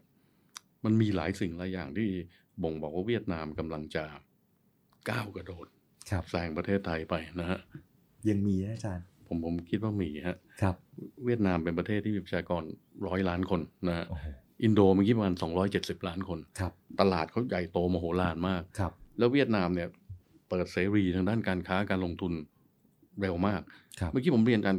[0.86, 2.10] มันมีหลายสิ่งหลายอย่างที่
[2.63, 4.04] บ่งบอกว่าเวียดนามกำลังจะ
[5.10, 5.67] ก้าวกระโดด
[6.10, 7.60] ครับแซงประเทศไทยไปนะฮะ
[8.30, 10.76] ยังมีนะอาจารย์ ผมผมคิดว่ามีฮะครับ
[11.26, 12.63] เวียดนามเป็นประเทศที่มีประชากร
[13.08, 14.26] ร้อยล้านคนนะฮะโอ้โห
[14.63, 15.36] อินโดเมื่อกี้ประมาณ
[15.72, 19.88] 270 ล้านคนครับตลาดเขาใหญ่โตมโหฬารมากครับ แล้วเวียดนามเนี่ย
[20.50, 22.34] เปิดเสรีทางด้านการค้าการลงทุน
[23.22, 23.62] เร็วมาก
[24.00, 24.76] ครับเมื่อกี้ผมเรียนกัน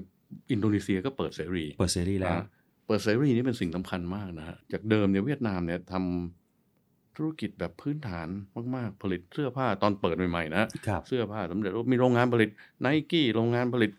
[0.51, 2.47] อินโดนีเซียก็เปิดเสรี เปิดเสรีแล้วนะ
[2.87, 6.48] เปิดเสรีนี่เป็นสิ่งสำคัญมากนะฮะ จากเดิมเนี่ยเวียดนามเนี่ยทำ
[7.19, 8.29] ธุรกิจแบบพื้นฐาน
[8.77, 12.51] มากๆ ผลิตเสื้อผ้าตอนเปิดใหม่ๆนะครับเสื้อผ้าสำเร็จรูปมีโรงงานผลิต
[12.81, 13.93] ไนกี้โรงงานผลิต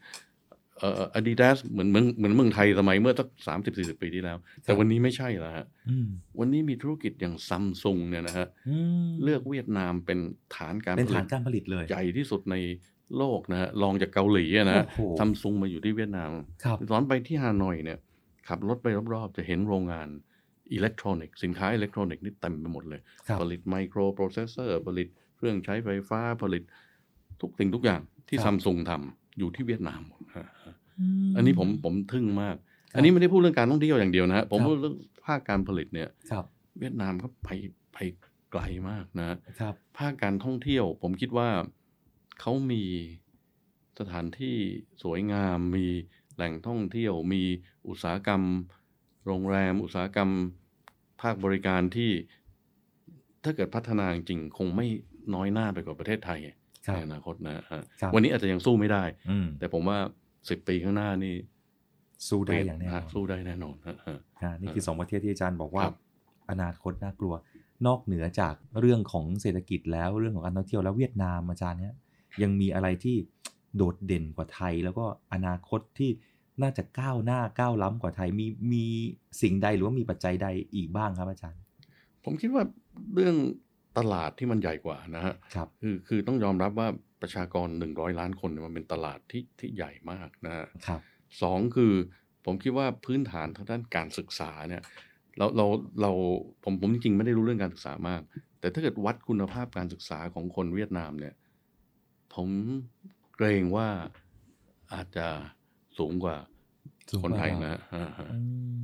[0.79, 6.07] เอ่ออาดิดาสเหมือนเหมือนเหมือนเมืองไทยสมัยเมื่อสักสามสิบสี่สิบปีที่แล้ว แต่วันนี้ไม่ใช่แล้วฮะอืม
[6.39, 10.19] วันนี้มีธุรกิจอย่างซัมซุงเนี่ยนะฮะอืมเลือกเวียดนามเป็น
[10.55, 12.55] ฐานการผลิตเป็นฐานการผลิตเลยใหญ่ที่สุดใน
[13.17, 16.31] โลกนะฮะรองจากเกาหลีอะนะโอ้โหซัมซุงมาอยู่ที่เวียดนาม
[16.63, 17.99] ครับตอนไปที่ฮานอยเนี่ย
[18.47, 20.07] ขับรถไปรอบๆ จะเห็นโรงงาน
[20.73, 26.63] อิเล็กทรอนิกส์สินค้าอิเล็กทรอนิกส์นี่เต็มไปหมดเลยครับผลิตไมโครโปรเซสเซอร์ ผลิตเครื่องใช้ไฟฟ้าผลิต
[27.41, 30.47] ทุกสิ่งทุกอย่างที่ครับซัมซุงทำอยู่ที่เวียดนามหมดฮะ
[31.29, 32.55] มอันนี้ผมผมทึ่งมาก
[32.91, 36.45] ครับอันนี้ไม่ได้พูดเรื่องการท่องเที่ยวอย่างเดียวนะฮะผมครับพูดเรื่องภาคการผลิตเนี่ยครับ
[36.79, 37.49] เวียดนามเขาไป
[37.93, 37.97] ไป
[38.51, 41.49] ไกลมากนะครับ ภาคการท่องเที่ยว ผมคิดว่า
[42.39, 42.83] เขามี
[43.99, 44.55] สถานที่
[45.03, 45.87] สวยงาม มี
[46.35, 47.43] แหล่งท่องเที่ยว มี
[47.87, 48.41] อุตสาหกรรม
[49.29, 50.29] โรงแรมอุตสาหกรรม
[51.21, 52.11] ภาคบริการที่
[53.43, 54.87] ถ้าเกิดพัฒนาจริงๆคงไม่
[55.35, 56.39] น้อยหน้าไปกว่าประเทศไทย
[56.87, 57.63] ครับในอนาคตนะฮะ
[58.01, 59.97] ครับวันนี้อาจจะยังสู้ไม่ได้อืมแต่ผมว่า
[60.49, 61.35] สิบปีข้างหน้านี่
[62.29, 65.97] สู้ได้อย่างแน่นอนสู้ได้แน่นอนฮะฮะอ่านี่คือสองประเทศที่อาจารย์บอกว่าครับ
[66.51, 67.33] อนาคตน่ากลัว
[67.87, 71.95] นอกเหนือจากเรื่องของเศรษฐกิจแล้วเรื่องของการท่องเที่ยวแล้วเวียดนามอาจารย์เนี้ย
[72.41, 73.17] ยังมีอะไรที่
[73.75, 76.11] โดดเด่นกว่าไทย แล้วก็อนาคตที่
[76.61, 78.85] น่าจะก้าวหน้าก้าวล้ำกว่าไทยมีมี
[79.41, 81.61] สิ่งใดหรือว่ามีปัจจัยใดอีกบ้างครับอาจารย์
[82.23, 82.63] ผมคิดว่า
[83.13, 83.35] เรื่อง
[83.97, 86.87] ตลาดที่มันใหญ่กว่านะฮะครับคือคือต้องยอมรับว่า
[87.21, 91.01] ประชากรหนึ่งร้อยล้านคนเนี่ยมันเป็นตลาดที่ที่ใหญ่มากนะฮะครับ
[91.41, 91.93] สองคือ
[92.45, 94.83] ผมคิดว่าพื้นฐานทางด้านการศึกษาเนี่ย
[95.37, 95.65] เราเรา
[96.01, 96.11] เรา
[96.63, 98.21] ผมผมจริงๆไม่ได้รู้เรื่องการศึกษามาก
[98.59, 101.35] แต่ถ้าเกิดวัดคุณภาพการศึกษาของคนเวียดนามเนี่ย
[102.35, 102.49] ผม
[103.35, 103.87] เกรงว่า
[104.93, 105.27] อาจจะ
[105.99, 106.35] สูงกว่า
[107.11, 108.39] สูงกว่าคนไทยเรานะฮะฮะฮะอื
[108.77, 108.81] ม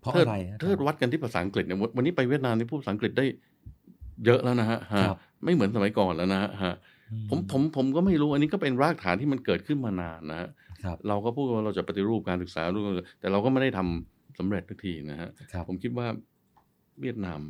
[0.00, 3.24] เพราะถ้าอะไรฮะถ้าวัดกันที่ภาษาอังกฤษเนี่ยวันวันนี้ไปเวียดนามนี่พูดภาษาอังกฤษได้
[4.26, 6.74] เยอะแล้วนะฮะฮะครับไม่เหมือนสมัยก่อนแล้วนะฮะฮะ
[7.12, 10.48] อืผมผมผมก็ไม่รู้อันนี้ก็เป็นรากฐานที่มันเกิดขึ้นมานานนะฮะ
[10.84, 12.84] ครับเราก็พูดว่าเราจะปฏิรูปการศึกษาด้วย
[13.20, 16.06] แต่เราก็ไม่ได้ทำสำเร็จทุกทีนะฮะครับผมคิดว่า
[17.00, 17.40] เวียดนาม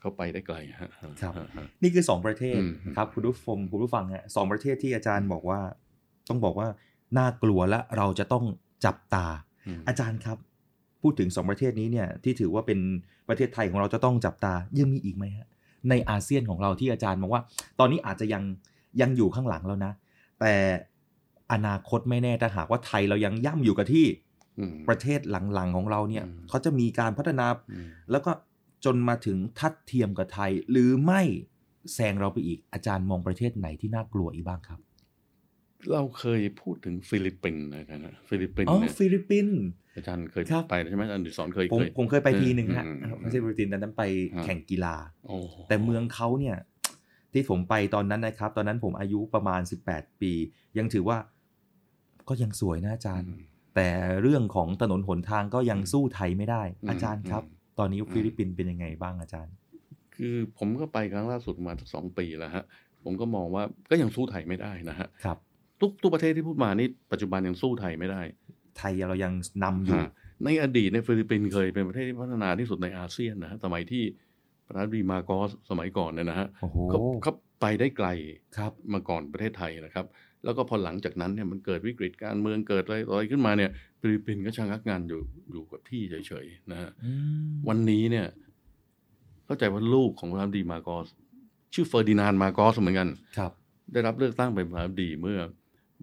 [0.00, 5.60] เขาไปได้ไกลฮะฮะครับฮะฮะนี่คือสองประเทศอืมครับคุณผู้ฟังคุณผู้ฟังฮะสองประเทศที่อาจารย์บอกว่า
[6.28, 6.68] ต้องบอกว่า
[7.18, 8.44] น่ากลัวและเราจะต้อง
[8.84, 9.26] จับตา
[9.66, 10.38] อืมอาจารย์ครับ
[11.02, 12.78] พูดถึงสองประเทศนี้เนี่ยที่ถือว่าเป็น
[13.28, 15.48] ประเทศไทยของเราจะต้องจับตายังมีอีกไหมฮะ
[15.88, 17.42] ในอาเซียนของเราที่อาจารย์มองว่า
[17.78, 18.42] ตอนนี้อาจจะยัง
[19.00, 19.92] ยังอยู่ข้างหลังแล้วนะ
[20.40, 20.54] แต่
[21.52, 24.06] อนาคตไม่แน่ถ้าหากว่าไทยเรายังย่ำอยู่กับที่
[24.58, 25.20] อืมประเทศ
[25.54, 28.30] หลังๆของเราเนี่ยอืมเขาจะมีการพัฒนาอืมแล้วก็
[28.84, 31.22] จนมาถึงทัดเทียมกับไทย หรือไม่
[31.94, 34.80] แซงเราไปอีกอาจารย์มองประเทศไหนที่น่ากลัวอีกบ้างครับ
[35.92, 39.58] เราเคยพูดถึงฟิลิปปินส์นะฮะฟิลิปปินส์อ๋อเนี่ยฟิลิปปินส์
[39.96, 44.02] อาจารย์เคยครับไปใช่ไหมอาจารย์ดิสอนเคยผมเคยผมเคยไปทีหนึ่งฮะอืมไม่ใช่ฟิลิปปินส์แต่นั้นไป
[44.36, 44.96] ฮะแข่งกีฬา
[45.28, 46.56] โอ้โหแต่เมืองเขาเนี่ย
[47.32, 50.32] ที่ผมไปตอนนั้นนะครับ ตอนนั้นผมอายุประมาณ 18 ปี
[50.78, 51.18] ยังถือว่า
[52.28, 53.28] ก็ยังสวยนะอาจารย์
[53.74, 53.88] แต่
[54.22, 57.42] เรื่องของถนนหนทางก็ยังสู้ไทยไม่ได้อืมอาจารย์ครับ
[57.78, 59.54] ตอนนี้ฟิลิปปินส์เป็นยังไงบ้างอาจารย์
[60.16, 62.64] คือผมก็ไปครั้งล่าสุดมาสักสองปีแล้วฮะ
[63.04, 65.38] ผมก็มองว่าก็ยังสู้ไทยไม่ได้นะฮะครับ
[65.80, 68.22] ทุกทุกประเทศที่พูดมานี่ปัจจุบันยังสู้ไทยไม่ได้
[68.78, 69.32] ไทยเรายัง
[69.64, 70.10] นำอยู่ฮะ
[70.44, 74.04] ในอดีตในยฟิลิปปินส์เคยเป็นประเทศที่พัฒนาที่สุดในอาเซียนนะฮะสมัยที่
[74.66, 78.08] ประธานาธิบดีมาร์กอสสมัยก่อนเนี่ยนะฮะโอ้โหเขาเขาไปได้ไกล
[78.58, 80.06] ครับมาก่อนประเทศไทยนะครับ
[80.44, 87.10] แล้วก็พอหลังจากนั้นเนี่ยมันเกิดวิกฤตการเมืองเกิดอะไรอะไรขึ้นมาเนี่ยฟิลิปปินส์ก็ชะงักงันอยู่อยู่กับที่เฉยๆนะฮะอื
[87.48, 88.26] มวันนี้เนี่ย
[89.46, 91.08] เข้าใจว่าลูกของประธานาธิบดีมาร์กอส
[91.74, 93.52] ชื่อเฟอร์ดินานด์มาร์กอสเหมือนกันครับ
[93.92, 95.38] ได้รับเลือกตั้งเป็นประธานาธิบดีเมื่อ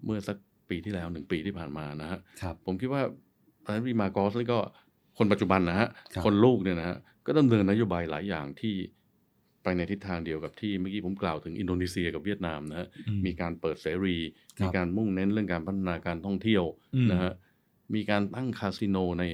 [0.04, 0.36] เมื่อสัก
[0.68, 3.02] ปีที่แล้วหนึ่งปีที่ผ่านมานะฮะครับผมคิดว่า
[3.64, 4.58] ประธานาธิบดีมาร์กอสนี่ก็
[5.18, 8.74] คนปัจจุบันนะฮะครับคนลูกเนี่ยนะฮะก็ดำเนินนโยบายหลายอย่างที่
[9.62, 14.16] ไปในทิศทางเดียวกับที่เมื่อกี้ผมกล่าวถึงอินโดนีเซียกับเวียดนามนะฮะอืมมีการเปิดเสรี
[14.58, 17.32] ครับมีการมุ่งเน้นเรื่องการพัฒนาการท่องเที่ยวอืมนะฮะ
[17.94, 19.24] มีการตั้งคาสิโนใน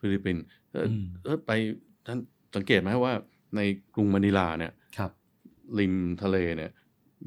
[0.00, 1.50] ฟิลิปปินส์เอ่ออมเออไป
[2.06, 2.18] ท่าน
[2.56, 3.12] สังเกตไหมว่า
[3.56, 3.60] ใน
[3.94, 5.10] กรุงมะนิลาเนี่ยครับ
[5.78, 6.70] ริมทะเลเนี่ย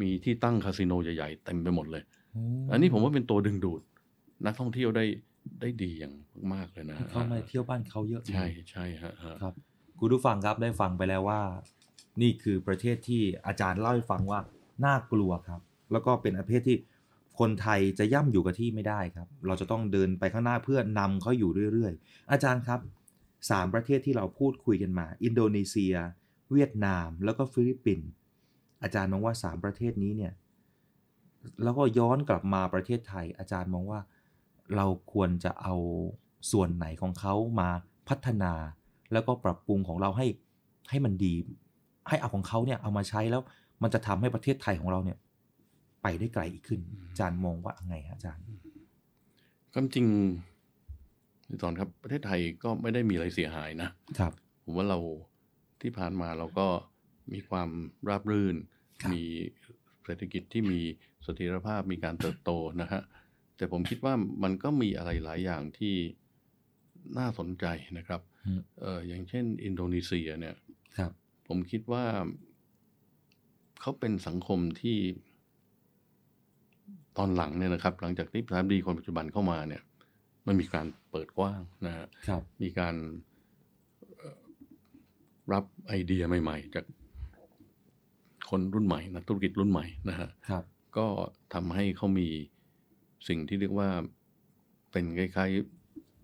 [0.02, 3.82] มีที่ตั้งคาสิโนใหญ่ๆเต็มไปหมดเลยโอ้อันนี้ผมว่าเป็นตัวดึงดูด
[4.46, 5.06] นักท่องเที่ยวได้
[5.62, 6.14] ได้ดีอย่าง
[6.54, 9.54] มากๆเลยนะฮะเข้ามาเที่ยวบ้านเขาเยอะใช่ใช่ฮะฮะครับ
[10.00, 11.42] คุณผู้ฟังครับได้ฟังไปแล้วว่า
[12.22, 14.40] นี่คือประเทศที่อาจารย์เล่าให้ฟังว่า
[14.86, 16.78] น่ากลัวครับ แล้วก็เป็นประเทศที่
[17.40, 22.80] คนไทยจะย่ำอยู่กับที่ไม่ได้ครับ เราจะต้องเดินไปข้างหน้าเพื่อนำเขาอยู่เรื่อยๆ อาจารย์ครับ
[23.50, 25.96] สามประเทศที่เราพูดคุยกันมา อินโดนีเซีย
[26.52, 28.10] เวียดนาม แล้วก็ฟิลิปปินส์
[28.84, 30.34] อาจารย์มองว่าสามประเทศนี้เนี่ย
[31.64, 34.00] แล้วก็ย้อนกลับมาประเทศไทย อาจารย์มองว่า
[34.76, 35.76] เราควรจะเอา
[36.52, 37.70] ส่วนไหนของเขามา
[38.10, 38.54] พัฒนา
[39.12, 40.28] แล้วก็ปรับปรุงของเราให้
[40.90, 41.34] ให้มันดี
[42.10, 43.42] ให้เอาของเขาเนี่ยเอามาใช้แล้ว
[43.84, 45.18] มันจะทำให้ประเทศไทยของเราเนี่ย
[46.02, 48.44] ไปได้ไกลอีกขึ้น อาจารย์มองว่าไงฮะอาจารย์
[49.74, 50.06] ความจริง
[51.48, 55.00] พี่สอนครับประเทศไทยก็ไม่ได้มีอะไรเสียหายนะครับ ผมว่าเรา
[55.82, 56.68] ที่ผ่านมาเราก็
[57.34, 57.70] มีความ
[58.10, 58.56] ราบรื่น
[59.02, 59.24] ครับมี
[60.04, 61.09] เศรษฐกิจที่มีเส
[61.40, 63.02] ถียรภาพมีการเติบโตนะฮะ
[63.58, 64.14] แต่ผมคิดว่า
[64.44, 65.96] มันก็มีอะไรหลายอย่างที่
[67.18, 67.66] น่าสนใจ
[67.98, 70.56] นะครับอืมเอออย่างเช่น อินโดนีเซียเนี่ย
[70.98, 71.12] ครับ
[71.48, 72.06] ผมคิดว่า
[73.82, 74.98] เขาเป็นสังคมที่
[77.18, 79.82] ตอนหลังเนี่ยนะครับ หลังจากที่ประธานาธิบดีคนปัจจุบันเข้ามาเนี่ย
[80.48, 82.96] มันมีการเปิดกว้างนะฮะครับมีการ
[84.18, 84.42] เอ่อ
[85.54, 86.86] รับไอเดียใหม่ ๆ จาก
[88.50, 90.64] คนรุ่นใหม่นักธุรกิจรุ่นใหม่นะฮะครับ
[90.98, 91.08] ก็
[91.54, 92.28] ทำให้เขามี
[93.28, 93.90] สิ่งที่เรียกว่า
[94.92, 95.52] เป็นคล้าย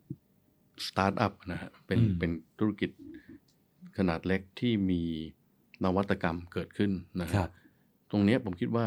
[0.05, 2.91] ๆสตาร์ทอัพนะฮะเป็นอืมเป็นธุรกิจ
[3.97, 5.01] ขนาดเล็กที่มี
[5.83, 7.49] นวัตกรรมเกิดขึ้นนะครัฮะบ
[8.11, 8.85] ตรงเนี้ยผมคิดว่า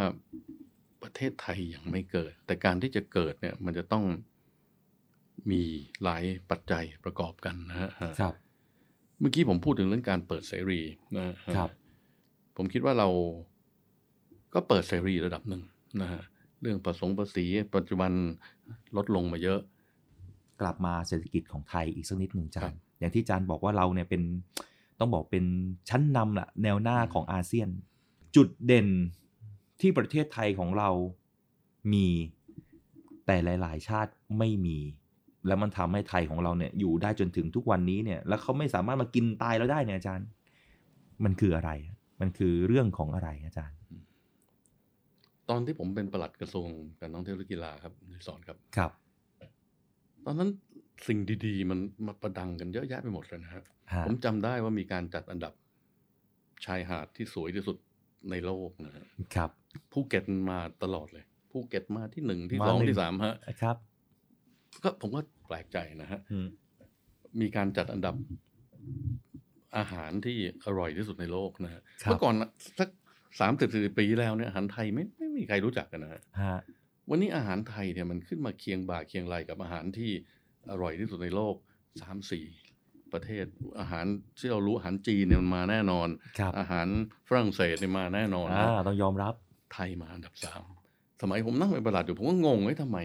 [1.03, 4.05] ประเทศไทยยังไม่เกิด แต่การที่จะเกิดเนี่ยมันจะต้อง
[5.51, 5.63] มี
[6.03, 8.35] หลายปัจจัยประกอบกันนะฮะครับ
[9.21, 10.81] เมื่อกี้ผมพูดถึงเรื่องการเปิดเสรี
[11.17, 11.71] นะฮะครับ
[12.57, 13.09] ผมคิดว่าเรา
[14.55, 15.63] ก็เปิดเสรีระดับหนึ่ง
[16.03, 16.23] นะฮะ
[16.61, 18.13] เรื่องประสงค์ภาษีปัจจุบัน
[18.97, 19.61] ลดลงมาเยอะ
[20.61, 24.23] กลับมาเศรษฐกิจของไทยอีกสักนิดหนึ่งอาจาครัรย์บอย่างที่อาจารย์บอกว่าเราเนี่ยเป็น
[24.99, 25.45] ต้องบอกเป็น
[25.89, 27.69] ชั้นนำละแนวหน้าของอาเซียน
[28.37, 28.89] จุดเด่น
[29.81, 30.91] ที่ประเทศไทยของเรา
[31.93, 32.07] มี
[33.27, 34.79] แต่หลาย ๆ ชาติไม่มี
[35.47, 40.27] แล้วมันทำให้ไทยของเราเนี่ยอยู่ได้จนถึงทุกวันนี้เนี่ย แล้วเขาไม่สามารถมากินตายเราได้เนี่ยอาจารย์
[41.25, 41.71] มันคืออะไร
[42.21, 43.77] มันคือเรื่องของอะไรอาจารย์
[45.51, 46.69] ตอนที่ผมเป็นปลัดกระทรวง
[47.01, 48.93] การท่องเที่ยวและกีฬาครับในสอนครับครับ
[50.25, 50.51] ตอนนั้น
[51.07, 55.53] สิ่งดีๆ มันมาประดังกันเยอะแยะไปหมดเลยนะฮะฮะผมจำได้ว่ามีการจัดอันดับ
[56.65, 57.77] ชายหาดที่สวยที่สุด
[58.31, 59.51] ในโลกนะฮะครับ
[59.93, 63.77] ภูเก็ตมาตลอดเลยภูเก็ตมาที่หนึ่งที่มาสองหนึ่งที่สามฮะครับ
[64.85, 66.47] ก็ผมก็แปลกใจนะฮะอืม
[67.41, 68.15] มีการจัดอันดับ
[69.77, 72.35] อาหารที่อร่อยที่สุดในโลกนะฮะครับเมื่อก่อน
[72.79, 72.89] สัก
[73.41, 76.59] สามสิบสี่ปีที่แล้วเนี่ยอาหารไทยไม่ไม่มีใครรู้จักกันนะฮะฮะ
[77.11, 80.11] วันนี้อาหารไทยเนี่ยมันขึ้นมาเคียงบ่าเคียงไหลกับอาหารที่
[80.71, 81.55] อร่อยที่สุดในโลก
[82.01, 82.47] สามสี่
[83.13, 83.45] ประเทศ
[83.81, 84.05] อาหาร
[84.39, 86.89] ที่เรารู้อาหารจีนเนี่ยมันมาแน่นอนครับอาหาร
[87.29, 89.35] ฝรั่งเศสเนี่ยมาแน่นอนอ่านะต้องยอมรับ
[89.75, 90.63] ไทยมาอันดับสาม
[91.23, 92.99] สมัยผมนั่งเป็นประหลาดอยู่ผมก็งงว่าทำไม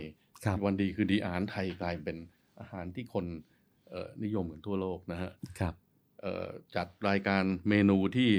[0.45, 2.17] ครับวันดีคือดีอาหารไทยกลายเป็น
[2.59, 3.25] อาหารที่คน
[3.89, 5.73] เอ่อนิยมกันทั่วโลกนะฮะครับ
[6.21, 8.31] เอ่อจัดรายการเมนูที่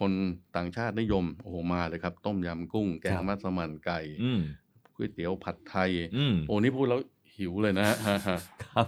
[0.00, 0.12] คน
[0.56, 4.40] ต่างชาตินิยมโอ้โหมาเลยครับ ต้มยำกุ้งแกคงรับมัสมั่นไก่อืม
[4.94, 7.00] ก๋วยเตี๋ยวผัดไทยอืมโอ้นี่พูดแล้ว
[7.36, 7.96] หิวเลยนะฮะ
[8.64, 8.86] ครับ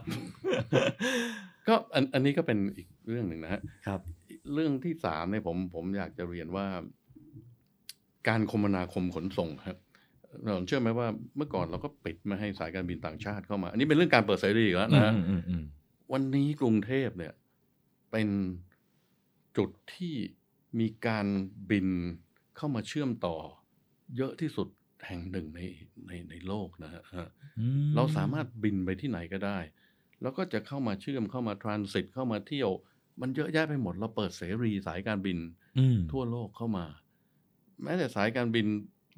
[1.68, 4.01] ก็อันอันนี้ก็เป็นอีกเรื่องหนึ่งนะฮะครับ
[4.55, 6.66] เรื่องที่สามเนี่ยผมผมอยากจะเรียนว่า
[8.29, 9.79] การคมนาคมขนส่งครับ
[10.44, 15.62] เราเชื่อไหมว่าเมื่อก่อนเราก็ปิดไม่ให้สายการบินต่างชาติเข้ามา อันนี้เป็นเรื่องการเปิดเสรีอีกแล้วนะฮะอืมอืมอืม
[16.12, 17.33] วันนี้กรุงเทพเนี่ย
[18.11, 18.29] เป็น
[19.57, 20.14] จุดที่
[20.78, 21.26] มีการ
[21.70, 21.88] บิน
[22.57, 23.37] เข้ามาเชื่อมต่อ
[24.16, 24.68] เยอะที่สุด
[25.07, 25.61] แห่งหนึ่งใน
[26.07, 27.02] ในในโลกนะฮะ
[27.59, 29.59] อืมเราสามารถบินไปที่ไหนก็ได้
[30.22, 32.70] แล้วก็จะเข้ามาเชื่อมเข้ามาทรานสิตเข้ามาเที่ยว
[33.20, 35.38] มันเยอะแยะไปหมด เราเปิดเสรีสายการบิน
[35.78, 36.87] อืมทั่วโลกเข้ามา
[37.83, 38.66] แม้แต่สายการบิน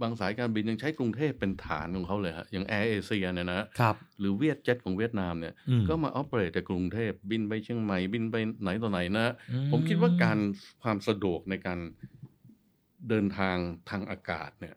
[0.02, 10.38] บางสายการบินยังใช้กรุงเทพเป็นฐานของเขาเลยฮะอย่างแอร์เอเชียเนี่ยนะครับหรือเวียดเจ็ตของเวียดนามเนี่ยอืมก็มา operate จากกรุงเทพบินไปเชียงใหม่บินไปไหนต่อไหนนะอืมผมคิดว่าการ
[10.82, 11.78] ความสะดวกในการ
[13.08, 13.56] เดินทาง
[13.90, 14.74] ทางอากาศเนี่ย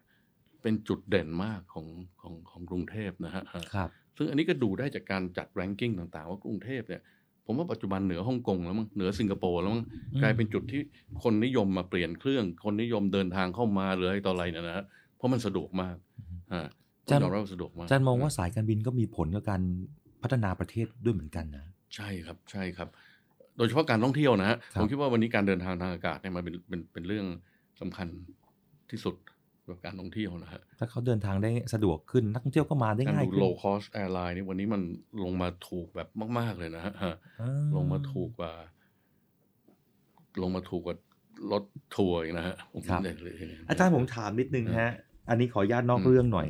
[0.62, 1.88] เป็นจุดเด่นมากของ
[2.22, 3.44] ของของกรุงเทพนะฮะ
[3.76, 7.02] ครับซึ่งอันนี้ก็ดูได้จากการจัด ranking ต่างๆ ว่ากรุงเทพเนี่ย
[7.46, 10.82] ผมว่าปัจจุบันเหนือฮ่องกงแล้วมั้งเหนือสิงคโปร์แล้วมั้งอืมกลายเป็นจุดที่
[11.24, 15.96] คนนิยมมาเปลี่ยนเครื่อง คนนิยมเดินทางเข้ามาหรืออะไรต่ออะไรเนี่ยนะฮะเพ ราะมันสะดวกมาก
[16.54, 16.66] ฮะ
[17.02, 19.62] อาจารย์ยอมรับว่าสะดวกมากอาจารย์มองว่าสายการบินก็มีผลกับการ
[20.24, 22.90] พัฒนาประเทศด้วยเหมือนกันนะใช่ครับใช่ครับ
[23.58, 27.26] โดยเฉพาะการท่องเที่ยวนะฮะครับผมคิดว่าวันนี้การเดินทางทางอากาศเนี่ยมันเป็นเป็นเป็นเรื่อง
[27.82, 28.08] สำคัญ
[28.92, 29.16] ที่สุด
[29.70, 34.82] กับการท่องเที่ยวนะฮะถ้าเขาเดินทางได้สะดวกขึ้นนักท่องเที่ยวก็มาได้การง่ายดูขึ้น low cost airline นี่วันนี้มัน
[35.24, 36.08] ลงมาถูกแบบ
[36.40, 37.16] มาก ๆเลยนะฮะอ่า
[37.76, 38.54] ลงมาถูกกว่า
[40.42, 40.96] ลงมาถูกกว่า
[41.52, 41.64] รถ
[41.96, 43.36] ทัวร์อีกนะฮะผมครับเนี่ยเลย
[43.70, 44.94] อาจารย์ผมถามนิดนึงอืมฮะ
[45.30, 46.48] อันนี้ขออนุญาตนอกอืมเรื่องหน่อย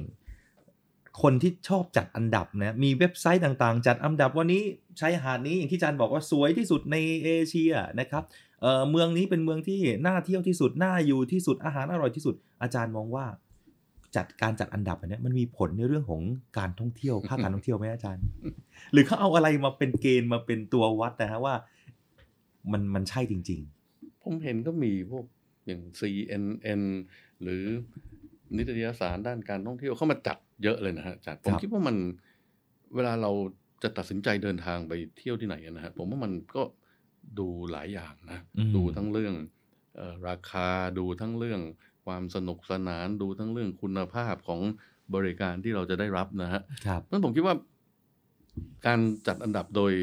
[1.22, 4.62] คนที่ชอบจัดอันดับนะมีเว็บไซต์ต่างๆ จัดอันดับวันนี้
[5.00, 8.24] ชายหาดนี้อย่างที่อาจารย์บอกว่าสวยที่สุดในเอเชียนะครับ
[8.62, 13.26] เอ่อเมืองนี้เป็นเมืองที่น่าเที่ยวที่สุดน่าอยู่ที่สุดอาหารอร่อยที่สุด อาจารย์มองว่า
[14.16, 16.22] จัดการจัดอันดับอันเนี้ยมันมีผลในเรื่องของ
[16.58, 18.24] การท่องเที่ยวภาคการท่องเที่ยวไหมอาจารย์
[18.92, 21.56] หรือเขาเอาอะไรมาเป็นเกณฑ์มาเป็นตัววัดนะฮะว่า
[22.72, 23.62] มันมันใช่จริง
[24.24, 25.26] ผมเห็นก็มีพวก
[25.66, 26.82] อย่าง CNN
[27.42, 27.64] หรือ
[28.58, 31.96] นิตยสารด้านการท่องเที่ยวเข้ามาจัดเยอะเลยนะฮะจัดผมครับคิดว่ามัน
[32.96, 33.32] เวลาเรา
[33.84, 36.64] จะตัดสินใจเดินทางไปเที่ยวที่ไหนนะฮะผมว่ามันก็
[37.40, 39.34] ดูหลายอย่างนะอืมดูทั้งเรื่อง
[39.96, 40.68] เออราคา
[41.00, 41.62] ดูทั้งเรื่อง
[42.06, 44.62] ความสนุกสนานดูทั้งเรื่องคุณภาพของ
[45.16, 47.56] บริการที่เราจะได้รับนะฮะๆครับเพราะฉะนั้นผมคิดว่า
[48.86, 49.94] การจัดอันดับโดย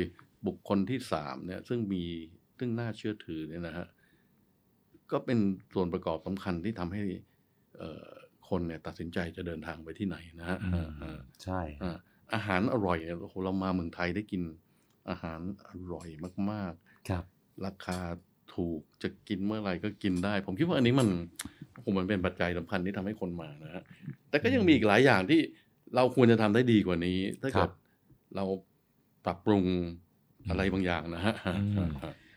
[0.46, 2.04] บุคคลที่สามเนี่ย ซึ่งมี
[2.58, 3.86] ซึ่งน่าเชื่อถือเนี่ยนะฮะ
[5.10, 5.38] ก็เป็น
[5.74, 7.02] ส่วนประกอบสำคัญที่ทำให้
[7.76, 8.10] เอ่อ
[8.50, 11.96] คนเนี่ยตัดสินใจจะเดินทางไปที่ไหนนะฮะอืมอ่าใช่อ่า
[12.34, 14.42] อาหารอร่อยเนี่ยโอ้โหเรามาเมืองไทยได้กิน
[15.10, 16.08] อาหารอร่อย
[16.50, 16.72] มาก
[17.08, 17.98] ครับๆราคา
[18.54, 21.08] ถูกจะกินเมื่อไหร่ก็กินได้ ผมคิดว่าอันนี้มัน
[21.74, 23.82] โอ้โหมันเป็นปัจจัยสำคัญที่ทำให้คนมานะฮะ
[24.30, 25.40] แต่ก็ยังมีอีกหลายอย่างที่
[25.94, 27.70] เราควรจะทำได้ดีกว่านี้ ถ้าครัเกิบด
[28.36, 28.44] เรา
[29.24, 29.64] ปรับปรุง
[30.50, 31.90] อะไรบางอย่างนะฮะอืม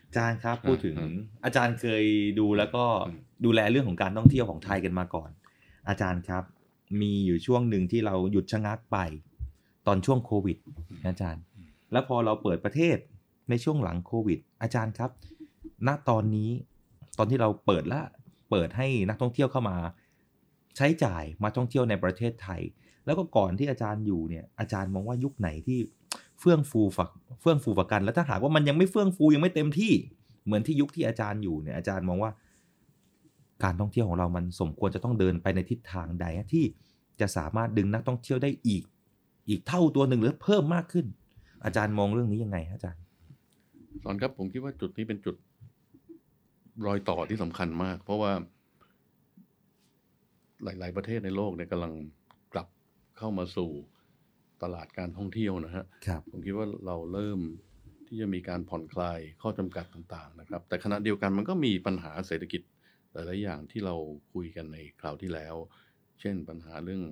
[0.06, 2.04] อาจารย์ครับพูดถึงอืมอาจารย์เคย
[2.40, 5.30] ดูแล้วก็อืมดูแลเรื่องของการท่องเที่ยวของไทยกันมาก่อน
[5.88, 6.44] อาจารย์ครับ
[7.00, 8.96] มีอยู่ช่วงหนึ่งที่เราหยุดชะงักไป
[9.86, 10.58] ตอนช่วงโควิด
[11.06, 11.42] อาจารย์
[11.92, 12.96] แล้วพอเราเปิดประเทศ
[13.50, 15.10] ในช่วงหลังโควิด อาจารย์ครับ
[15.86, 16.50] ณตอนนี้
[17.18, 18.00] ตอนที่เราเปิดละ
[18.50, 19.76] เปิดให้นักท่องเที่ยวเข้ามา
[20.76, 22.60] ใช้จ่ายมาท่องเที่ยวในประเทศไทย
[23.04, 25.78] แล้วก็ก่อนที่อาจารย์อยู่เนี่ยอาจารย์มองว่ายุคไหนที่
[26.40, 29.92] เฟื่องฟูฝักเฟื่องฟูฝักกัน แล้วถ้าหากว่ามันยังไม่เฟื่องฟูยังไม่เต็มที่
[30.44, 32.32] เหมือนที่ยุคที่อาจารย์อยู่เนี่ยอาจารย์มองว่า
[33.62, 36.64] การท่องเที่ยวของเรามันสมควรจะต้องเดินไปในทิศทางใดที่
[37.20, 38.82] จะสามารถดึงนักท่องเที่ยวได้อีก
[39.48, 41.06] อีกเท่าตัวหนึ่งหรือเพิ่มมากขึ้น
[41.64, 43.02] อาจารย์มองเรื่องนี้ยังไงฮะอาจารย์
[44.02, 45.36] สอนครับผมคิดว่าจุดนี้เป็นจุด
[46.86, 48.32] รอยต่อที่สำคัญมาก เพราะว่า
[50.64, 51.92] หลาย ๆ ประเทศในโลกเนี่ยกำลัง
[52.52, 52.68] กลับ
[53.18, 53.70] เข้ามาสู่
[54.62, 57.40] ตลาดการท่องเที่ยวนะฮะครับผมคิดว่าเราเริ่ม
[58.06, 62.62] ที่จะมีการผ่อนคลายข้อจำกัดต่าง ๆ นะครับ แต่ขณะเดียวกันมันก็มีปัญหาเศรษฐกิจ
[63.14, 63.94] หลาย ๆ อย่างที่เรา
[64.32, 65.54] คุยกันในคราวที่แล้ว
[66.20, 67.02] เช่นปัญหาเรื่อง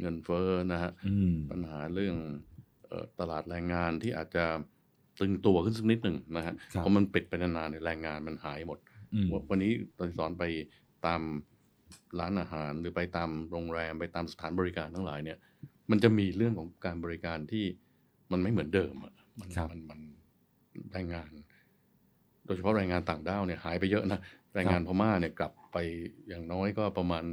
[0.00, 2.16] เงินเฟ้อนะฮะอืมปัญหาเรื่อง
[2.86, 4.44] เออตลาดแรงงานที่อาจจะ
[5.20, 8.78] ตึงตัวขึ้นสักนิดหนึ่งนะฮะครับเพราะมันปิดไปนานๆเนี่ยแรงงานมันหายหมด
[9.14, 10.44] อืมวันนี้ตอนสอนไป
[11.06, 11.20] ตาม
[12.20, 15.38] ร้านอาหารหรือไปตามโรงแรมไปตามสถานบริการทั้งหลายเนี่ย
[15.90, 17.64] มันจะมีเรื่องของการบริการที่
[18.32, 20.00] มันไม่เหมือนเดิมอะมันครับมันมัน
[20.92, 21.30] แรงงาน
[22.44, 24.20] โดยเฉพาะแรงงานต่างด้าวเนี่ยหายไปเยอะนะ
[24.54, 25.76] แรงงานพม่าเนี่ยกลับไป
[26.28, 27.24] อย่างน้อยก็ประมาณ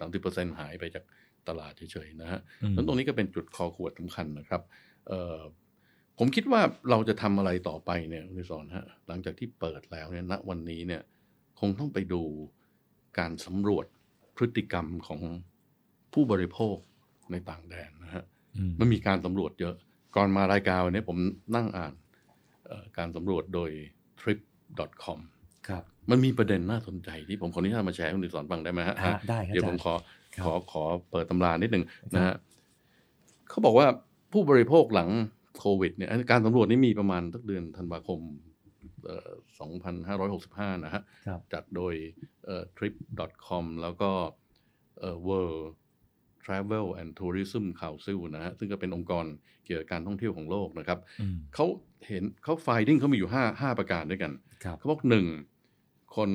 [0.00, 1.04] 20-30%หายไปจาก
[1.48, 4.62] ตลาดเฉยๆนะฮะอืมแล้วตรงนี้ก็เป็นจุดคอขวดสำคัญนะครับ
[5.08, 5.40] เอ่อ
[6.18, 6.60] ผมคิดว่า
[6.90, 11.02] เราจะทำอะไรต่อไปเนี่ยคุณสอนฮะหลังจากที่เปิดแล้วเนี่ยณวันนี้เนี่ย
[11.60, 12.22] คงต้องไปดู
[13.18, 13.86] การสำรวจ
[14.36, 15.20] พฤติกรรมของ
[16.12, 16.76] ผู้บริโภค
[17.32, 18.24] ในต่างแดนนะฮะ
[18.56, 19.74] อืมมันมีการสำรวจเยอะ
[20.16, 21.18] ก่อนมารายการวันนี้ผม
[21.56, 21.92] นั่งอ่าน
[22.66, 23.70] เอ่อการสำรวจโดย
[24.20, 25.18] trip.com
[25.68, 29.94] ครับ มันมีประเด็นน่าสนใจที่ผมขออนุญาตมาแชร์ให้คุณดิสอนฟังได้ไหมฮะฮะได้ครับเดี๋ยวอาผจารมย์ขอ
[30.34, 31.84] ครับขอขอเปิดตำรานิดหนึ่ง
[32.14, 32.34] นะฮะ
[33.50, 33.86] เขาบอกว่า
[34.32, 35.10] ผู้บริโภคหลัง
[35.58, 38.20] โควิดเนี่ยอันการสำรวจนี่มีประมาณตั้งเดือนธันวาคม
[39.06, 39.30] เอ่อ
[40.70, 41.94] 2565 นะฮะครับจัดโดย
[42.46, 44.10] เอ่อ trip.com แล้วก็
[44.98, 45.62] เอ่อ world
[46.44, 49.24] travel and tourism council นะฮะซึ่งก็เป็นองค์กร
[49.64, 51.66] เกี่ยวกับการท่องเที่ยวของโลกนะครับอืมเขา
[52.08, 54.32] เห็นเขาไฟดิ้งเขามีอยู่ห้าห้าประการด้วยกัน
[54.64, 55.26] ครับเขาบอกหนึ่ง
[56.16, 56.30] คน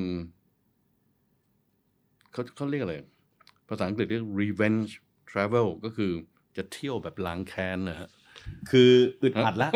[2.32, 2.94] เขาเขาเรียกอะไร
[3.68, 4.90] ภาษาอังกฤษเรียก revenge
[5.30, 6.10] travel ก็คือ
[6.56, 8.08] จะเที่ยวแบบล้างแค้นนะฮะ
[8.70, 8.90] คือ
[9.22, 9.70] อึดอัดละ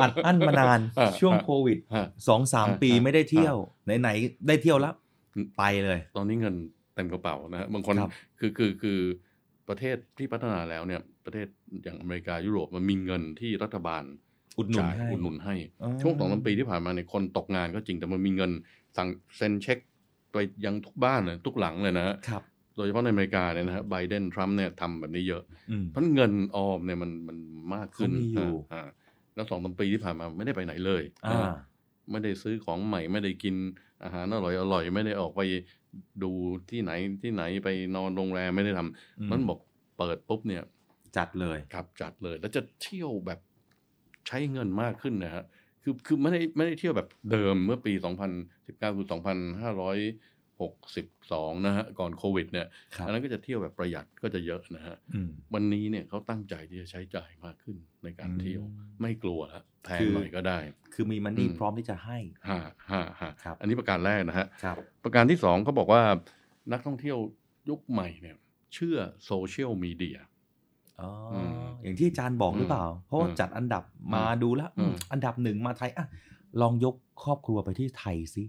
[0.00, 3.56] อัดอั้นมานานอ่าช่วงโควิดฮะสองสามอ่าปีอ่าไม่ได้เที่ยว
[4.00, 4.94] ไหนๆได้เที่ยวแล้ว
[5.58, 6.54] ไปเลย ตอนนี้เงิน
[6.94, 8.98] เต็มกระเป๋านะฮะบางคนครับคือคือคือ
[9.68, 11.46] ประเทศที่พัฒนาแล้วเนี่ย ประเทศ
[11.82, 14.02] อย่างอเมริกายุโรปมันมีเงินที่รัฐบาล
[14.58, 18.50] อุดหนุนจ่ายให้อุดหนุนให้อ๋อช่วงสองสามปีที่ผ่านมาเนี่ยคนตกงานก็จริงแต่มันมีเงิน
[18.96, 19.78] สั่งเซ็นเช็ค
[20.32, 22.42] ไปยังทุกบ้านเลยทุกหลังเลยนะฮะครับ
[22.76, 27.38] โดยเฉพาะในอเมริกาเนี่ยนะฮะไบเดนทรัมป์เนี่ยทำแบบนี้เยอะอืมเพราะเงินออมเนี่ยมันมัน
[27.74, 28.88] มากขึ้นเขามีอยู่อ่าอ่า
[29.34, 31.54] แล้วสองสามปีที่ผ่านมาไม่ได้ไปไหนเลยอ่านะ
[32.10, 33.54] ไม่ได้ซื้อของใหม่ไม่ได้กิน
[34.02, 35.40] อาหารอร่อยอร่อยไม่ได้ออกไป
[36.22, 36.30] ดู
[36.70, 36.92] ที่ไหน
[37.22, 39.58] ที่ไหนไปนอนโรงแรมไม่ได้ทำอืมมันบอก
[39.98, 40.62] เปิดปุ๊บเนี่ย
[41.16, 43.38] จัดเลยครับจัดเลยแล้วจะเที่ยวแบบ
[44.26, 45.44] ใช้เงินมากขึ้นนะฮะ
[45.82, 47.92] คือคือไม่ได้ไม่ได้เที่ยวแบบเดิมเมื่อปี
[48.44, 52.66] 2019คือ2562 นะฮะก่อนโควิดเนี่ย
[52.96, 60.58] ครับอันนั้นก็จะเที่ยวแบบประหยัดก็จะเยอะนะฮะอืมวันนี้เนี่ยเขาตั้งใจที่จะใช้จ่ายมากขึ้นในการเที่ยวอืมไม่กลัวละแพงคือหน่อยก็ได้
[60.94, 62.18] คือมีมันนี่อืมพร้อมที่จะให้
[62.48, 62.58] ฮ่า
[62.90, 66.02] ฮ่าฮ่าครับอันนี้ประการแรกนะฮะครับประการที่สองเขาบอกว่า
[66.72, 67.18] นักท่องเที่ยว
[67.70, 68.36] ยุคใหม่เนี่ย
[68.74, 68.96] เชื่อ
[69.26, 70.18] โซเชียลมีเดีย
[71.00, 71.50] อ๋ออม
[71.82, 73.84] อย่างที่อาจารย์บอกหรือเปล่า เพราะว่าอืมจัดอันดับ
[74.14, 76.06] มาดูแล้วอืมอืมอันดับหนึ่งมาไทยอะ
[76.60, 78.44] ลองยกครอบครัวไปที่ไทยสิ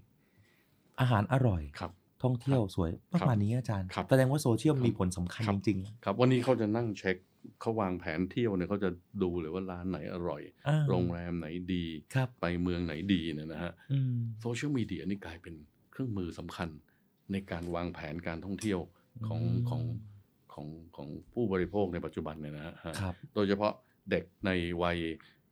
[1.00, 1.92] อาหารอร่อยครับ
[2.24, 7.18] ท่องเที่ยวสวยประมาณนี้อาจารย์แสดงว่าโซเชียลมีผลสำคัญจริงครับวันนี้เขาจะนั่งเช็ค
[7.62, 8.90] เขาวางแผนเที่ยวเนี่ยเขาจะ
[9.24, 11.86] ดูเลยว่าร้านไหนอร่อยอ่าโรงแรมไหนดี
[12.16, 15.56] ครับไปเมืองไหนดีเนี่ยนะฮะๆอืมโซเชียลมีเดียนี่กลายเป็น
[15.92, 16.70] เครื่องมือสำคัญ
[17.32, 18.80] ในการวางแผนการท่องเที่ยว
[19.28, 19.82] ของอืมของ
[20.58, 23.74] ของของผู้บริโภคในปัจจุบันเนี่ยนะฮะครับโดยเฉพาะ
[24.12, 24.52] เด็กใน
[24.84, 24.98] วัย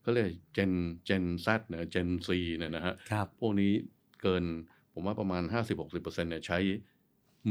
[0.01, 0.71] เขาเรียกเจน
[1.05, 3.71] เจนซเนี่ยเจนซีเนี่ยนะฮะครับพวกนี้
[4.21, 4.43] เกิน
[4.93, 5.43] ผมว่าประมาณ
[5.83, 6.59] 50-60%เนี่ยใช้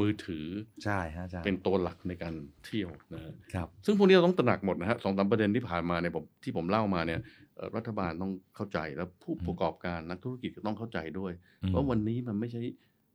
[0.00, 0.46] มือถือ
[0.84, 2.34] ใช่ฮะอาจารย์เป็นตัวหลักในการ
[2.64, 7.20] เที่ยวนะฮะครับซึ่งพวกนี้เราต้องตระหนักหมดนะฮะสองสามประเด็นที่ผ่านมาเนี่ยผมที่ผมเล่ามาเนี่ย
[7.56, 11.32] เอ่อรัฐบาลต้องเข้าใจแล้วผู้ประกอบการนักธุรกิจก็ต้องเข้าใจด้วย
[11.62, 12.62] อืมว่าวันนี้มันไม่ใช่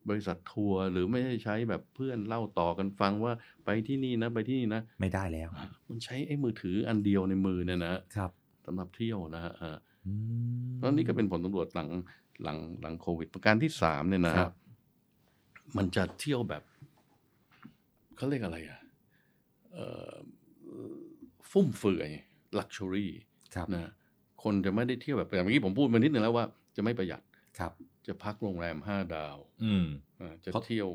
[0.09, 3.33] บริษัททัวร์หรือไม่ได้ใช้แบบเพื่อนเล่าต่อกันฟังว่า
[3.65, 5.49] ไปที่นี่นะ ไปที่นี่นะ ไม่ได้แล้ว
[5.89, 8.31] มันใช้ไอ้มือถืออันเดียวในมือเนี่ยนะครับ
[8.65, 10.11] สำหรับเที่ยวนะฮะอ่าอื
[10.69, 11.89] มแล้วนี่ก็เป็นผลสำรวจหลัง
[12.43, 14.53] หลังหลังโควิด ประการที่สามเนี่ยนะฮะครับ
[15.77, 16.63] มันจะเที่ยวแบบ
[18.15, 18.79] เขาเรียกอะไรอะ
[19.73, 20.13] เอ่อ
[21.51, 22.09] ฟุ่มเฟือย
[22.57, 23.11] luxury
[23.55, 23.91] ครับนะ
[24.43, 26.45] คนจะไม่ได้เที่ยวแบบอย่างเมื่อกี้ผมพูดมานิดนึงแล้วว่า
[26.75, 27.21] จะไม่ประหยัด
[27.59, 27.71] ครับ
[28.07, 29.85] จะพักโรงแรมห้าดาว อืม
[30.19, 30.89] อ่าจะเพราะเที่ยว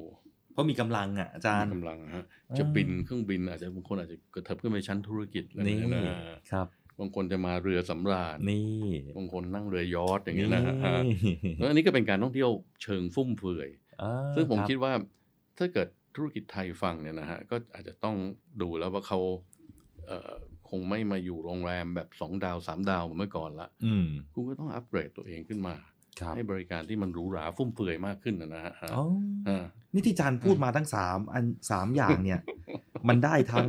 [0.53, 6.17] เพราะมีกำลังอะอาจารย์มีกำลังฮะอ่าจะบินเครื่องบินอาจจะบางคนอาจจะกระเถิบขึ้นไปชั้นธุรกิจอะไรนี่แบบนะ
[6.53, 6.67] ครับ
[7.01, 10.73] บางคนจะมาเรือสำราญนี่บางคนนั่งเรือยอชต์อย่างเงี้ยนะฮะ
[11.07, 12.51] นี่แล้วอันนี้ก็เป็นการท่องเที่ยว
[12.83, 13.69] เชิงฟุ่มเฟือย
[14.03, 14.93] อ่าซึ่งผมรับคิดว่า
[15.59, 18.17] ถ้าเกิดธุรกิจไทยฟังเนี่ยนะฮะก็อาจจะต้อง
[18.63, 19.21] ดูแล้วว่าเขา
[20.07, 20.33] เอ่อ
[20.71, 25.94] คงไม่มาอยู่โรงแรมแบบสองดาวสามดาวเหมือนเมื่อก่อนละอืมคุณก็ต้องอัปเกรดตัวเองขึ้นมาครับ
[26.37, 29.05] ให้บริการที่มันหรูหราฟุ่มเฟือยมากขึ้นนะนะฮะอ๋อ
[29.49, 32.41] อ่านี่ที่อาจารย์พูดมาทั้งสามอันสามอย่างเนี่ย
[33.09, 33.67] มันได้ทั้ง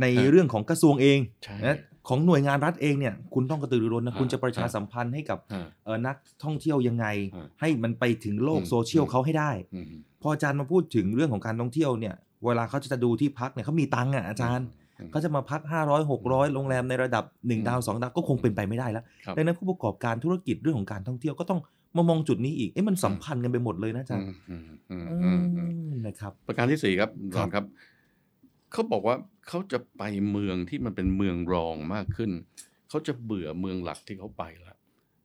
[0.00, 7.06] ในฮะเรื่องของกระทรวงเองใช่นะของหน่วยงานรัฐเองเนี่ย คุณต้องกระตือรือร้นนะฮะคุณจะประชาฮะสัมพันธ์ให้กับฮะเอ่อนักท่องเที่ยวยังไง
[7.36, 9.86] ฮะให้มันไปถึงโลกอืมโซเชียลอืมเขาให้ได้อืม
[10.22, 12.14] พออาจารย์มาพูดถึงเรื่องของการท่องเที่ยวเนี่ย
[12.44, 21.60] เวลาเขาจะดูที่พักเนี่ยเขามีตังค์อะอาจารย์อืม เขาจะมาพัก 500 600 โรงแรมในระดับอืม1ดาว 2 ดาว ก็คงเป็นไปไม่ได้แล้วครับดังนั้นผู้ประกอบการธุรกิจเรื่องของการท่องเที่ยวก็ต้อง
[21.96, 27.64] มามองจุดนี้อีก เอ๊ะมันสัมพันธ์กันไปหมดเลยนะอาจารย์อืมอืมอือืมอืมมนะครับ ประการที่สี่ครับครับสอนครับ
[28.72, 29.16] เขาบอกว่า
[29.48, 32.30] เขาจะไปเมืองที่มันเป็นเมืองรองมากขึ้น
[32.88, 34.76] เขาจะเบื่อเมืองหลักที่เขาไปแล้ว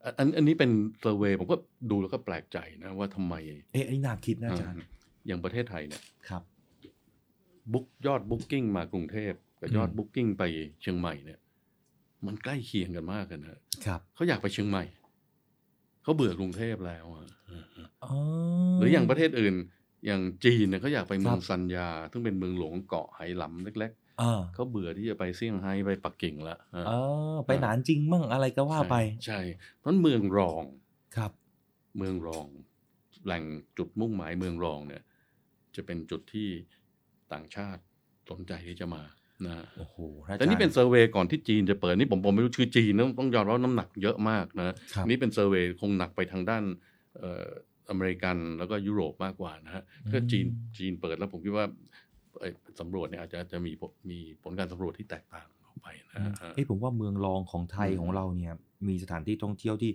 [0.05, 1.57] อันอันอันนี้เป็น survey ผมก็
[1.91, 3.33] ดูแล้วก็แปลกใจนะว่าทำไม
[3.73, 4.87] เอ๊ะอันนี้น่าคิดนะอาจารย์อ่า
[5.27, 6.43] อย่างประเทศไทยเนี่ยครับ
[7.73, 10.43] book ยอด booking มากรุงเทพ กับยอดอืม booking ไป
[10.81, 11.39] เชียงใหม่เนี่ย
[12.25, 14.83] มันใกล้เคียงกันมากกันนะครับเขาอยากไปเชียงใหม่
[16.03, 17.25] เขาเบื่อกรุงเทพแล้วอะ
[18.03, 18.11] อ๋อ
[18.79, 19.55] หรืออย่างประเทศอื่น
[20.05, 23.91] อย่างจีนเนี่ยเขาอยากไปเมืองครับซันยาซึ่งเป็นเมืองหลวงเกาะไหหลำเล็ก
[24.21, 26.99] อ่าๆเขาเบื่อที่จะไปเซี่ยงไฮ้ไปปักกิ่งละอ่าอ๋อ
[27.45, 28.95] ไปหนานจริงมั่งอะไรก็ว่าไป
[29.25, 29.39] ใช่
[29.79, 30.63] เพราะเมืองรอง
[31.15, 31.31] ครับ
[31.97, 32.47] เมืองรอง
[33.25, 33.43] แหล่ง
[33.77, 35.03] จุดมุ่งหมายเมืองรองเนี่ย
[35.75, 36.49] จะเป็นจุดที่
[37.33, 37.81] ต่างชาติ
[38.29, 39.01] สนใจที่จะมา
[39.47, 46.63] นะโอ้โหพระอาจารย์แต่นี่เป็นเซอร์เวยก่อนที่จีนจะเปิดนี่ผมผมไม่รู้ชื่อจีนนะต้องยอมรับว่าน้ำหนักเยอะมากนะครับนี่เป็น survey คงหนักไปทางด้าน
[47.19, 47.47] เอ่อ
[47.89, 50.45] อเมริกันแล้วก็ยุโรปมากกว่านะฮะถ้าจีน
[50.77, 51.65] จีนเปิดแล้วผมคิดว่า
[52.39, 58.53] เอ่อสำรวจเนี่ยอาจจะจะมีผลมีผลการสำรวจที่แตกต่างออกไปนะฮะเอ้ยผมว่าเมืองรองของไทยอืมของเราเนี่ย
[58.87, 59.91] มีสถานที่ท่องเที่ยวที่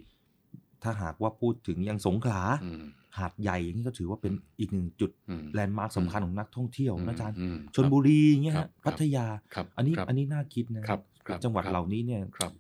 [0.83, 2.85] ถ้าหากว่าพูดถึงอย่างสงขลาอืม
[3.19, 12.53] หาดใหญ่นี่ก็ถือว่าเป็นอีกหนึ่งจุดอืม landmark สำคัญของนักท่องเที่ยวอืมนะอาจารย์อืมชนบุรีอย่างเงี้ยครัฮะบพัทยาครับอันนี้ครับอันนี้น่าคิดนะครับครับจังหวัดครับเหล่านี้เนี่ยครับ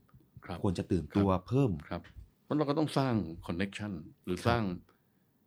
[0.44, 2.02] ครับควรจะตื่นตัวเพิ่มครับ
[2.44, 3.14] เพราะเราก็ต้องสร้าง
[3.46, 3.92] คอนเน็ชัน
[4.24, 4.62] หรือสร้าง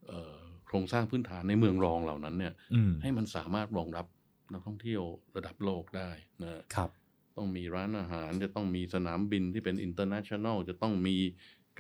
[0.08, 0.38] เอ่อ
[0.68, 4.06] โครงสร้างพื้นฐานในเมืองรองเหล่านั้นเนี่ยอืมให้มันสามารถรองรับ
[4.52, 5.04] นักท่องเที่ยว
[5.36, 6.10] ระดับโลกได้
[6.44, 6.90] นะครับ
[7.38, 11.18] ต้องมีร้านอาหารจะต้องมีสนามบินที่เป็น international จะต้องมี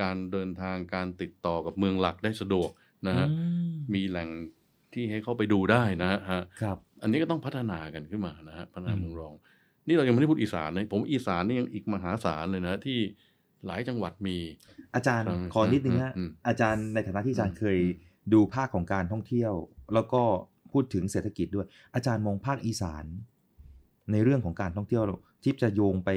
[0.01, 2.69] การเดินทางการติดต่อกับเมืองหลักได้สะดวก
[3.07, 3.33] นะฮะอื
[3.69, 4.29] มมีแหล่ง
[4.93, 9.33] ที่ให้เข้าไปดูได้นะฮะครับ อันนี้ก็ต้องพัฒนากันขึ้นมานะฮะพัฒนาอืมเมืองรอง
[9.87, 12.97] นี่เรายังไม่ได้พูดอีสานเลยผมอีสานนี่ยังอีกมหาศาลเลยนะที่
[13.65, 14.37] หลายจังหวัดมี
[14.95, 17.79] อาจารย์ครับขอนิดนึงฮะอืมอาจารย์ในฐานะที่อาจารย์อืมเคย
[18.33, 19.53] ดูภาคของการท่องเที่ยว
[19.93, 20.21] แล้วก็
[20.71, 23.05] พูดถึงเศรษฐกิจด้วย อาจารย์มองภาคอีสาน
[24.11, 25.03] ในเรื่องของการท่องเที่ยว
[25.43, 26.09] ที่จะโยงไป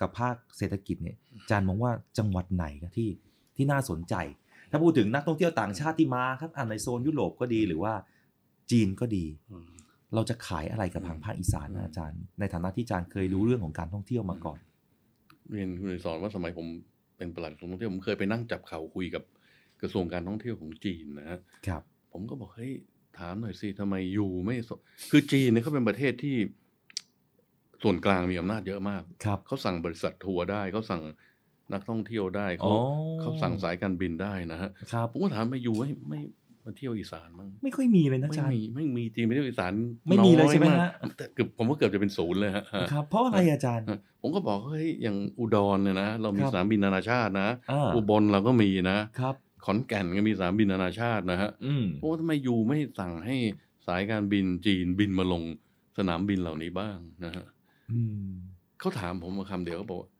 [0.00, 3.10] กับภาคเศรษฐกิจเนี่ยอาจารย์มองว่าจังหวัดไหนครับที่
[3.56, 4.14] ที่น่าสนใจ
[4.72, 7.92] ถ้าพูดถึงนักท่องเที่ยวต่างชาติที่มาครับอ่าในโซนยุโรปก็ดีหรือว่า
[8.70, 9.68] จีนก็ดีอืม
[10.14, 14.58] เราจะขายอะไรกับทางภาคอีสานนะอาจารย์ ในฐานะที่อาจารย์เคยรู้เรื่องของการท่องเที่ยวมาก่อน
[15.50, 16.66] เรียนคุณสอนว่าสมัยผม
[17.16, 19.22] เป็นประหลัดกระทรวงท่องเที่ยวผมเคยไปนั่งจับเข่าคุยกับ
[19.82, 22.72] กระทรวงการท่องเที่ยวของจีนนะฮะครับผมก็บอกเฮ้ย
[23.18, 24.70] ถามหน่อยสิทำไมอยู่ไม่ส
[25.10, 26.36] คือจีนเนี่ยเขาเป็นประเทศที่
[27.82, 31.02] ส่วนกลางมีอำนาจเยอะมากครับเขาสั่งบริษัททัวร์ได้เขาสั่ง
[31.72, 32.76] นักท่องเที่ยวได้เขาอ๋อ
[33.20, 36.20] เขาสั่งสายการบินได้นะฮะครับผมก็ถามมาอยู่ไม่ไม่
[36.64, 39.72] มาเที่ยวอีสานมั้งไม่ค่อยมีเลยนะอาไม่จารย์มีไม่มีจีนไปเที่ยวอีสาน
[40.08, 43.86] ไม่มีเลยใช่ไหมน้อากฮะแต่เกือบผมว่าเกือบจะเป็นศูนย์เลยฮะครับเพราะอะไรอาจารย์
[44.20, 53.36] ผมก็บอกเฮ้ยอย่างอุดรเนี่ยนะเรามีครับสนามบินนานาชาตินะอ่าอุบลเราก็มีนะครับขอนแก่นก็มีสนามบินนานาชาตินะฮะอืมเพราะว่าทำไมอยู่ไม่สั่งให้
[53.86, 55.42] สายการบินจีนบินมาลง
[55.98, 57.46] สนามบินเหล่านี้บ้างนะฮะ
[57.92, 58.28] อืม
[58.80, 60.10] เขาถามผมมาคำเดียวเขาบอกว่า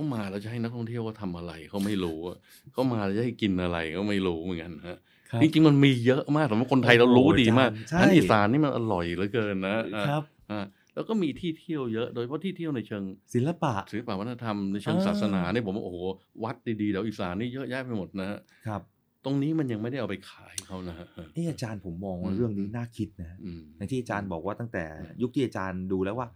[0.00, 2.36] เขามาแล้วจะให้นักท่องเที่ยวเขาทำอะไรเขาไม่รู้อะ
[2.72, 4.98] เขามาแล้วจะให้กินอะไรก็ไม่รู้เหมือนกันฮะ
[5.30, 9.76] ครับจริงๆมันมีเยอะมากสำหรับคนไทยเรารู้ดีมากใช่อันอีสานนี่มันอร่อยเหลือเกินนะ
[10.08, 15.98] ครับอ่าแล้วก็มีที่เที่ยวเยอะ โดยเฉพาะที่เที่ยวในเชิงศิลปะศิลปวัฒนธรรมในเชิงอ่าศาสนาเนี่ยผมว่าโอ้โห
[16.44, 18.82] วัดดีๆแถวอีสานนี่เยอะแยะไปหมดนะฮะครับ
[19.24, 24.84] ตรงนี้มันยังไม่ได้เอาไปขายเขานะฮะเอออาจารย์ผมมองว่าอืมเรื่องนี้น่าคิดนะอืมในที่อาจารย์บอกว่าตั้งแต่
[25.22, 26.28] ยุคที่อาจารย์ดูแล้วว่า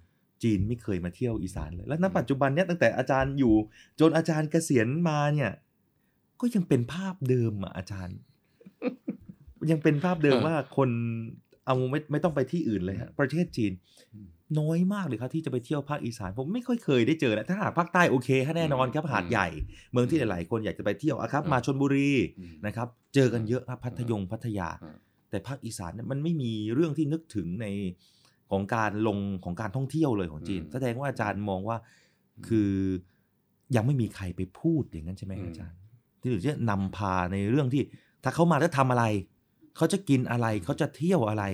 [0.42, 3.54] จีนไม่เคยมาเที่ยวอีสานเลย แล้วณปัจจุบันเนี้ยตั้งแต่อาจารย์อยู่
[4.00, 5.50] จนอาจารย์เกษียณมาเนี่ย
[6.40, 8.18] ก็ยังเป็นภาพเดิมอะอาจารย์
[9.70, 10.90] ยังเป็นภาพเดิมเออว่าคน
[11.66, 13.72] เอาไม่ไม่ต้องไปที่อื่นเลยฮะประเทศจีน
[14.14, 14.28] อืม
[14.58, 19.48] น้อยมากเลยครับที่จะไปเที่ยวภาคอีสาน ผมไม่ค่อยเคยได้เจอนะถ้าหากภาคใต้โอเคฮะแน่นอนครับอืมหาดใหญ่
[19.92, 24.96] เมืองที่หลายๆ คนอยากจะไปเที่ยวอะครับอืมมาชนบุรีอืมนะครับ เจอกันเยอะครับพัทยงพัทยาอืม
[25.30, 27.66] แต่ภาคอีสานเนี่ยมันไม่มีเรื่องที่นึกถึงใน
[28.50, 31.76] ของการลงของการท่องเที่ยวเลยของจีนอืมแสดงว่าอาจารย์มองว่า
[32.46, 32.72] คือ
[33.76, 35.78] ยังไม่มีใครไปพูดอย่างนั้นใช่ไหมอืมอาจารย์
[36.20, 37.82] ที่หรือจะนำพาในเรื่องที่
[38.24, 39.04] ถ้าเขามาแล้วทำอะไร
[39.76, 41.44] เขาจะกินอะไรเขาจะเที่ยวอะไร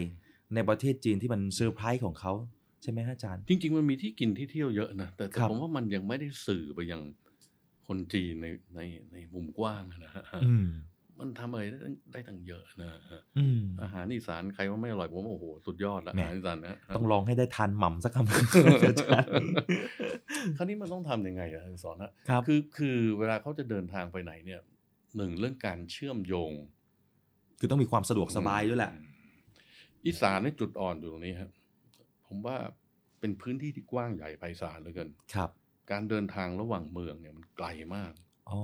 [0.54, 2.32] ในประเทศจีนที่มันเซอร์ไพรส์ของเขา
[2.82, 7.00] ใช่ไหมฮะอาจารย์ จริง ๆ มันมีที่กินที่เที่ยวเยอะนะแต่แต่ครับผมว่ามันยังไม่ได้สื่อไปยัง
[7.86, 8.80] คนจีนในใน
[9.12, 10.54] ในมุมกว้างนะฮะอื
[11.20, 19.30] มมันทำอะไรได้ตั้งได้ตั้งเยอะนะฮะอืมอาหารอีสานใครว่าไม่อร่อยผมว่าโอ้โหสุดยอดละแหม่อาหารอีสานนะต้องลองให้ได้ทานหม่ำสักคำอาจารย์
[20.56, 24.60] คราวนี้มันต้องทำยังไงอะสอนนะครับคือคือเวลาเขาจะเดินทางไปไหนเนี่ย
[25.16, 26.52] หนึ่งเรื่องการเชื่อมโยง
[27.58, 28.92] คือต้องมีความสะดวกสบายด้วยแหละ
[30.06, 31.50] อีสานในจุดอ่อนอยู่ตรงนี้ครับ
[32.26, 32.56] ผมว่า
[33.20, 35.50] เป็นพื้นที่ที่กว้างใหญ่ไพศาลเหลือเกินครับ
[35.90, 38.12] การเดินทางระหว่างเมืองเนี่ยมันไกลมาก
[38.50, 38.60] อ๋อ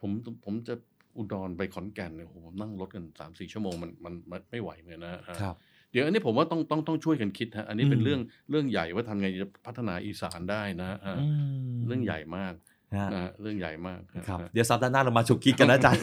[0.00, 0.10] ผม
[0.44, 0.74] ผมจะ
[1.16, 5.56] อุดรไปขอนแก่นเนี่ยโอ้โหผมนั่งรถกันสามสี่ชั่วโมงมันมันมันไม่ไหวเหมือนกันนะฮะครับ
[5.90, 11.28] เดี๋ยวอันนี้ผมว่าต้องต้องต้องช่วยกันคิดฮะอันนี้เป็อืนมเรื่องเรื่องใหญ่ว่าทำไงจะพัฒนาอีสานได้นะฮะอื
[11.72, 12.54] มเรื่องใหญ่มาก
[12.96, 16.02] ฮะนะฮะเรื่องใหญ่มากครับฮะเดี๋ยวสัปดาห์หน้าเรามาฉุกคิดกันนะอาจารย์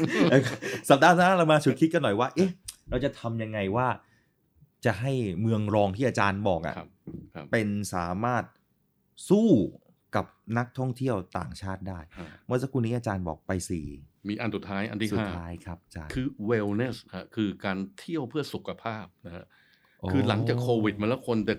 [0.90, 2.50] สัปดาห์หน้าเรามาฉุกคิดกันหน่อยว่า เอ๊ะ
[2.90, 3.88] เราจะทำยังไงว่า
[4.86, 6.88] จะให้เมืองรองที่อาจารย์บอกอะครับ
[7.36, 8.44] ครับเป็นสามารถ
[9.30, 9.50] สู้
[10.16, 10.26] กับ
[10.58, 13.86] นักท่องเที่ยวต่างชาติได้ฮะเมื่อสักครู่นี้อาจารย์บอกไปสี่
[14.30, 19.46] มีอันสุดท้ายอันที่สุดห้าท้ายครับอาจารย์คือ wellness ฮะคือการเที่ยวเพื่อสุขภาพนะฮะ
[20.00, 21.56] โอ้คือหลังจากโควิดมาแล้วคนแต่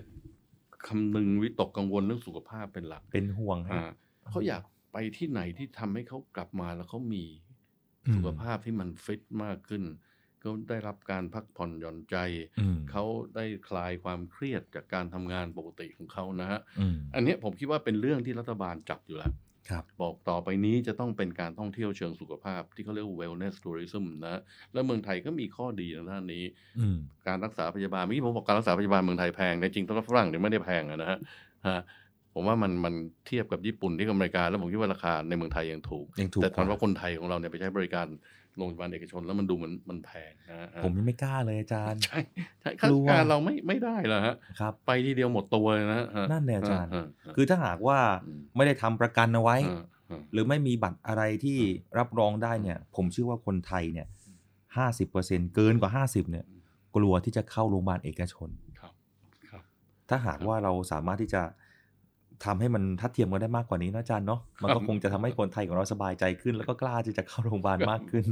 [0.87, 3.89] คำนึงวิตกกังวลเรื่องสุขภาพเป็นหลัก เป็นห่วงฮะอ่า
[4.29, 4.63] เขาอยาก
[4.93, 7.25] ไปที่ไหนที่ทำให้เขากลับมาแล้วเขามี
[8.05, 9.83] อืมสุขภาพที่มันฟิตมากขึ้น
[10.41, 12.15] เขาได้รับการพักผ่อนหย่อนใจ
[12.59, 13.03] อืมเขา
[13.35, 19.33] ได้คลายความเครียดจากการทำงานปกติของเขานะฮะอืมอันเนี้ยผมคิดว่าเป็นเรื่องที่รัฐบาลจับอยู่แล้ว
[19.69, 24.41] ครับบอกต่อไปนี้จะต้องเป็นการท่องเที่ยวเชิงสุขภาพ ที่เขาเรียกว่า wellness tourism นะ
[24.73, 26.43] แล้วเมืองไทยก็มีข้อดีในด้านนี้
[26.79, 26.97] อืม
[27.27, 31.19] การรักษาพยาบาลเมื่อกี้ผมบอกการรักษาพยาบาลเมืองไทยแพงแต่จริงๆต้องฝรั่งเนี่ยไม่ได้แพงอะนะฮะ
[31.67, 31.81] ฮะ
[32.33, 32.93] ผมว่ามันมัน
[33.27, 38.07] เทียบกับญี่ปุ่นที่อเมริกาแล้วผมคิดว่าราคาในเมืองไทยยังถูกยังถูกแต่กตอนว่าว่าคนไทยของเราเนี่ยไปใช้บริการ
[38.59, 42.19] โรงพยาบาลเอกชนแล้วมันดูเหมือนมันแพงนะฮะผมยังไม่กล้าเลยอาจารย์ใช่
[42.61, 47.99] ใช่ค่ากลัวการเราไม่ไม่ได้เหรอฮะครับ ไปทีเดียวหมดตัวเลยนะฮะนั่นเนี่ยอาจารย์ฮะฮะคือถ้าหากว่า
[48.55, 51.59] ไม่ได้ทำประกันเอาไว้ฮะฮะหรือไม่มีบัตรอะไรที่
[51.97, 54.07] รับรองได้เนี่ย ผมเชื่อว่าคนไทยเนี่ย
[54.77, 56.45] ห้าสิบเปอร์เซ็นเกินกว่าห้าสิบเนี่ย
[56.95, 58.49] กลัวที่จะเข้าโรงพยาบาลเอกชน
[58.79, 58.93] ครับ
[59.49, 59.63] ครับ
[60.09, 61.41] ถ้าหากว่าเราสามารถที่จะ
[62.45, 68.25] ทำให้มันทัดเทียมกันได้มากกว่านี้นะอาจารย์เนาะมันก็คงจะทำให้คนไทยของเราสบายใจขึ้น แล้วก็กล้าที่จะเข้าโรงพยาบาลมากขึ้น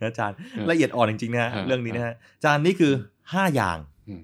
[0.00, 0.36] นะอาจารย์
[0.70, 2.92] ละเอียดอ่อนจริงๆนะฮะฮะเรื่องนี้นะฮะอาจารย์นี่คือ
[3.32, 4.22] ห้าอย่างอืม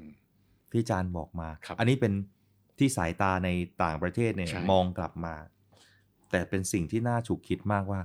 [0.73, 2.13] ที่อาจารย์บอกมาครับอันนี้เป็น
[2.79, 3.49] ที่สายตาใน
[3.83, 5.35] ต่างประเทศเนี่ยใช่มองกลับมา
[6.31, 8.01] แต่เป็นสิ่งที่น่าฉุกคิดมากว่า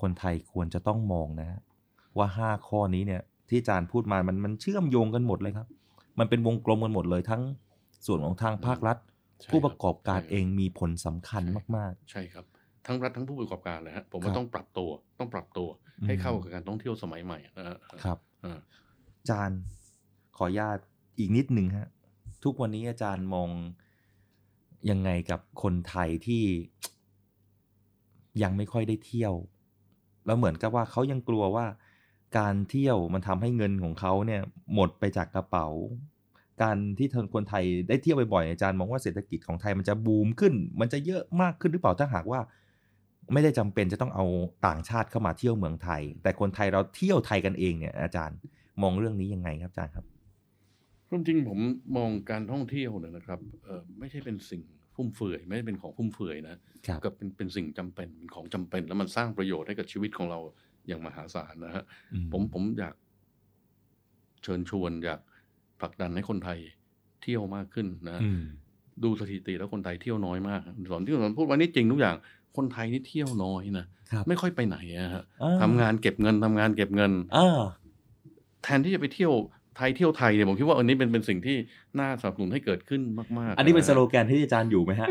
[0.00, 1.60] คนไทยควรจะต้องมองนะฮะ
[2.18, 5.66] ว่าห้าข้อนี้เนี่ย ที่อาจารย์พูดมามันมันเชื่อมโยงกันหมดเลยครับ
[6.18, 7.42] มันเป็นวงกลมกันหมดเลยทั้ง
[8.06, 9.07] ส่วนของทางภาครัฐใช่
[9.50, 11.42] ผู้ประกอบการใช่เองมีผลสำคัญ
[11.76, 12.44] มากใช่ครับ
[12.86, 15.68] ทั้งรัฐทั้งผู้ประกอบการเลยฮะผมคว่ารับต้องปรับตัวต้องปรับตัว
[16.00, 18.58] อืมให้เข้ากับการท่องเที่ยวสมัยใหม่นะฮะๆครับอ่า
[19.18, 19.60] อาจารย์
[20.36, 20.78] ขออนุญาต
[21.18, 21.88] อีกนิดหนึ่งฮะ
[22.44, 23.48] ทุกวันนี้อาจารย์มอง
[24.90, 26.44] ยังไงกับคนไทยที่
[28.42, 29.34] ยังไม่ค่อยได้เที่ยว
[30.26, 31.66] แล้วเหมือนกับว่าเขายังกลัวว่า
[32.38, 34.42] การเที่ยวมันทำให้เงินของเขาเนี่ย
[34.74, 35.68] หมดไปจากกระเป๋า
[36.62, 42.40] การที่คนไทยได้เที่ยวบ่อยๆอาจารย์มองว่าเศรษฐกิจของไทยมันจะบูมขึ้น มันจะเยอะมากขึ้นหรือเปล่าถ้าหากว่า
[43.32, 44.24] ไม่ได้จำเป็นจะต้องเอา
[44.66, 48.36] ต่างชาติเข้ามาเที่ยวเมืองไทย แต่คนไทยเราเที่ยวไทยกันเองเนี่ยอาจารย์
[48.82, 50.04] มองเรื่องนี้ยังไงครับอาจารย์ครับ
[51.08, 51.58] ความจริงผม
[51.96, 54.62] มองการท่องเที่ยวเนี่ยนะครับเออไม่ใช่เป็นสิ่ง
[54.94, 56.56] ฟุ่มเฟือยไม่ได้เป็นของฟุ่มเฟือยนะ
[56.86, 60.38] ครับกับเป็นเป็นสิ่งจำเป็นเป็นของจำเป็น แล้วมันสร้างประโยชน์ให้กับชีวิตของเรา
[60.88, 62.94] อย่างมหาศาลนะฮะอืมผมผมอยาก
[64.42, 65.20] เชิญชวนอยาก
[65.80, 66.58] ผลักดันให้คนไทย
[67.22, 68.42] เที่ยวมากขึ้นนะอืม
[69.04, 70.60] ดูสถิติแล้วคนไทยเที่ยวน้อยมาก
[70.90, 72.16] สอนที่สอนพูดว่านี่จริงทุกอย่าง
[72.56, 77.60] คนไทยนี่เที่ยวน้อยนะครับไม่ค่อยไปไหนอะฮะอ่าทำงานเก็บเงินทำงานเก็บเงินอ่า
[78.64, 79.32] แทนที่จะไปเที่ยว
[79.76, 81.56] ไทยเที่ยวไทยเนี่ยผมคิดว่าอันนี้เป็นเป็นสิ่งที่
[81.98, 83.00] น่าสนับสนุนให้เกิดขึ้น
[83.38, 85.08] มากๆ อันนี้เป็นสะฮะโลแกนที่อาจารย์อยู่ไหมฮะ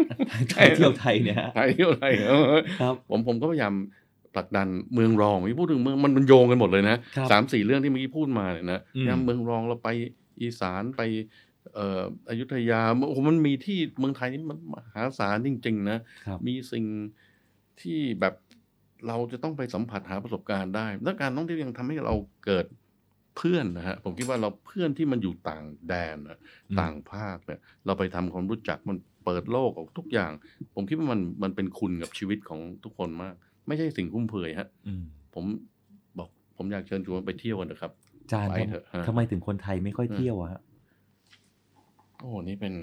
[0.52, 3.74] ไทยเที่ยวไทยเนี่ยฮะไทยเที่ยวไทยเออครับผมผมก็พยายาม
[4.36, 9.90] ผลักดันเมืองรองที่พูดถึงเมืองมันมันโยงกันหมดเลยนะครับสามสี่เรื่องที่เมื่อกี้พูดมาเนี่ยนะอืมยามเมืองรองเราไป
[10.42, 11.02] อีสานไป
[11.74, 16.86] เอ่ออยุธยาโอ้โหมันมีที่เมืองไทยนี่มันมหาศาลจริง ๆ นะครับมีสิ่ง
[17.82, 18.34] ที่แบบ
[19.08, 22.14] เราจะต้องไปสัมผัสหาประสบการณ์ได้ และการท่องเที่ยวยังทำให้เรา
[22.46, 22.66] เกิด
[23.38, 26.40] เพื่อนนะฮะผมคิดว่าเราเพื่อนที่มันอยู่ต่างแดนนะ
[26.72, 30.32] อืมต่างภาคเนี่ยเราไปทำความรู้จักมันเปิดโลกออกทุกอย่าง
[30.74, 33.36] ผมคิดว่ามันมันเป็นคุณกับชีวิตของทุกคนมาก
[33.68, 35.46] ไม่ใช่สิ่งคุ้มเฟือยฮะอืมผม
[36.18, 40.62] บอกผมอยากเชิญชวนไปเที่ยวกันนะครับอา จารย์ไปครับเถอะฮะทำไมถึงคนไทยไม่ค่อยเที่ยวอะฮะ
[42.20, 42.74] โอ้โหนี่เป็น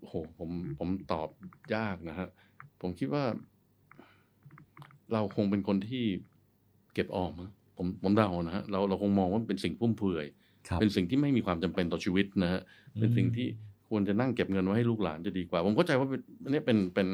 [0.00, 1.28] โอ้โหผมผมตอบ
[1.74, 2.28] ยากนะฮะ
[2.80, 3.24] ผมคิดว่า
[5.12, 6.04] เราคงเป็นคนที่
[6.94, 10.26] เก็บออมมั้งผมผมเดานะฮะเราเราคงมองว่ามันเป็นสิ่งฟุ่มเฟือย
[10.68, 12.60] ครับเป็นสิ่งที่ไม่มีความจำเป็นต่อชีวิตนะฮะ
[12.98, 13.46] เป็นสิ่งที่
[13.88, 17.08] ควรจะนั่งเก็บเงินไว้ให้ลูกหลานจะดีกว่า ผมเข้าใจว่าเป็นอันนี้เป็นเป็น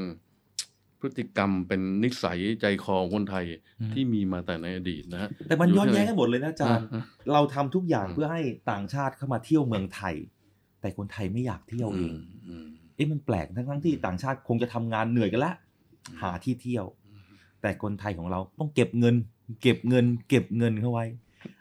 [1.03, 3.45] พฤติกรรมเป็นนิสัยใจคอของคนไทย
[3.81, 10.15] อืมที่มีมาแต่ในอดีตนะฮะแต่มันย้อนที่แย้งกันหมดเลยนะอาจารย์อ่าเราทำทุกอย่างเพื่อให้ต่างชาติเข้ามาเที่ยวเมืองไทย
[10.81, 12.15] แต่คนไทยไม่อยากเที่ยวเอง
[12.49, 15.53] อืมเอ๊ะมันแปลกทั้งทั้งๆที่ต่างชาติคงจะทำงานเหนื่อยกันละ
[16.23, 16.87] หาที่เที่ยว
[17.63, 19.15] แต่คนไทยของเราต้องเก็บเงิน
[19.63, 21.07] เก็บเงิน เก็บเงินเข้าไว้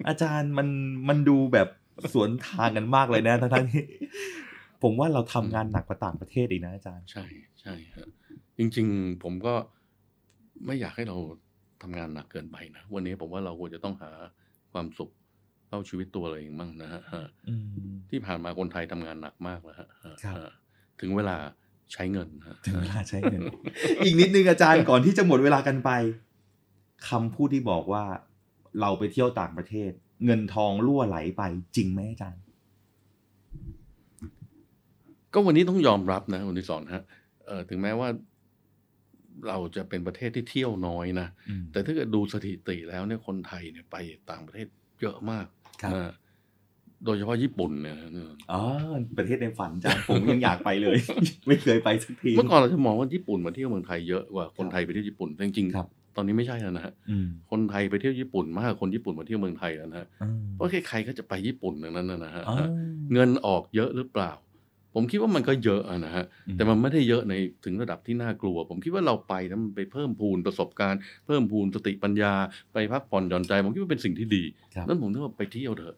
[0.08, 0.68] อาจารย์มัน
[1.10, 1.68] มันดูแบบ
[2.14, 3.84] สวนทางกันมากเลยนะทั้งทั้งๆที่
[4.84, 7.26] ผมว่าเราทำงานหนักกว่าต่างประเทศอีกนะอาจารย์ ใช่
[7.62, 8.08] ใช่ฮะ
[8.58, 9.54] จริง ๆ ผมก็
[10.66, 11.18] ไม่อยากให้เรา
[11.82, 14.12] ทำงานหนักเกินไปนะวันนี้ผมว่าเราควรจะต้องหา
[14.72, 15.12] ความสุข
[15.68, 20.52] เข้าชีวิตตัวเราเองมั่งนะฮะฮะอืมที่ผ่านมาคนไทยทำงานหนักมากแล้วฮะฮะครับฮะ
[21.02, 21.38] ถึงเวลา
[21.94, 23.42] ใช้เงินฮะถึงเวลาใช้เงิน
[24.04, 25.90] อีกนิดนึงอาจารย์ก่อนที่จะหมดเวลากันไป
[27.10, 28.06] คำพูดที่บอกว่า
[28.82, 29.92] เราไปเที่ยวต่างประเทศ
[30.26, 31.44] เงินทองรั่วไหลไป
[31.76, 32.44] จริงไหมอาจารย์
[35.34, 37.04] ก็วันนี้ต้องยอมรับนะคุณที่สอนฮะ
[37.48, 38.10] เอ่อถึงแม้ว่า
[39.48, 43.96] เราจะเป็นประเทศที่เที่ยวน้อยนะอืมแต่ถ้าเกิดดูสถิติแล้วเนี่ยคนไทยเนี่ยไป
[44.30, 44.68] ต่างประเทศ
[45.02, 45.46] เยอะมาก
[45.82, 46.14] ครับนะ
[47.06, 47.96] โดยเฉพาะญี่ปุ่นเนี่ย
[48.52, 48.62] อ๋อ
[49.18, 50.98] ประเทศในฝันอาจารย์ผมยังอยากไปเลย
[51.48, 62.56] ไม่เคยไปสักที เมื่อก่อนเราจะมองว่าญี่ปุ่นมาเที่ยวเมืองไทยเยอะกว่าคนไทยไปเที่ยวญี่ปุ่นแต่จริงครับๆตอนนี้ไม่ใช่แล้วนะฮะอืมคนไทยไปเที่ยวญี่ปุ่นมากกว่าคนญี่ปุ่นมาเที่ยวเมืองไทยแล้วนะฮะอืมเพราะใครๆก็จะไปญี่ปุ่นอย่างนั้นนะนะฮะอ๋อ
[63.14, 64.32] เงินออกเยอะหรือเปล่า
[64.96, 67.34] ผมคิดว่ามันก็เยอะอะนะฮะอืมแต่มันไม่ได้เยอะใน
[67.66, 72.34] ถึงระดับที่น่ากลัว ผมคิดว่าเราไปแล้วมันไปเพิ่มพูนประสบการณ์เพิ่มพูนสติปัญญา
[72.74, 74.44] ไปพักผ่อนหย่อนใจ ผมคิดว่าเป็นสิ่งที่ดี
[74.76, 75.96] ครับนั้นผมคิดว่าไปเที่ยวเถอะ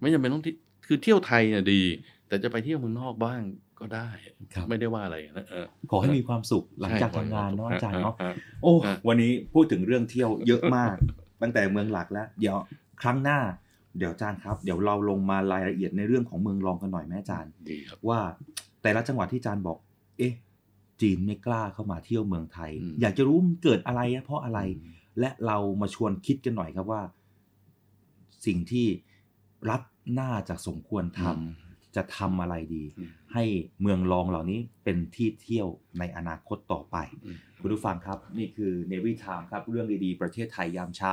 [0.00, 0.54] ไม่จำเป็นต้องที่
[0.86, 1.82] คือเที่ยวไทยเนี่ยดี
[2.28, 3.40] แต่จะไปเที่ยวเมืองนอกบ้าง
[3.80, 4.08] ก็ได้
[4.54, 10.96] ครับไม่ได้ว่าอะไรนะเออขอให้มีความสุขหลังจากใช่ทำงานเนาะขอให้มีความสุขอาจารย์เนาะฮะฮะโอ้ฮะวันนี้พูดถึงเรื่องเที่ยวเยอะมาก
[11.42, 12.56] ตั้งแต่เมืองหลักแล้ว เดี๋ยว
[13.02, 13.38] ครั้งหน้า
[13.98, 18.20] เดี๋ยวอาจารย์ครับ เดี๋ยวเราลงมารายละเอียดในเรื่องของเมืองรองกันหน่อยแม่อาจารย์ดีครับว่า
[18.82, 19.78] แต่ละจังหวัดที่อาจารย์บอก
[20.18, 20.34] เอ๊ะ
[21.00, 24.60] จีนไม่กล้าเข้ามาเที่ยวเมืองไทยอืมอยากจะรู้มันเกิดอะไรอะเพราะอะไร
[25.20, 27.02] และเรามาชวนคิดกันหน่อยครับว่า
[28.46, 28.86] สิ่งที่
[29.70, 29.82] รัฐ
[30.20, 33.44] น่าจะสมควรทำจะทำอะไรดีอืมให้
[33.80, 35.68] เมืองรองเหล่านี้เป็นที่เที่ยว
[35.98, 41.12] ในอนาคตต่อไปอืมคุณผู้ฟังครับ นี่คือเนวิทามครับ เรื่องดีๆ ประเทศไทยยามเช้า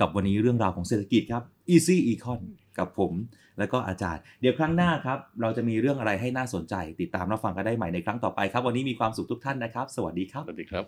[0.00, 1.42] กับวันนี้เรื่องราวของเศรษฐกิจครับ
[1.74, 2.40] Easy Econ
[2.78, 3.12] กับผม
[3.58, 10.84] แล้วก็อาจารย์ เดี๋ยวครั้งหน้าครับ เราจะมีเรื่องอะไรให้น่าสนใจ ติดตามรับฟังกันได้ใหม่ในครั้งต่อไปครับ วันนี้มีความสุขทุกท่านนะครับ สวัสดีครับ สวัสดีครับ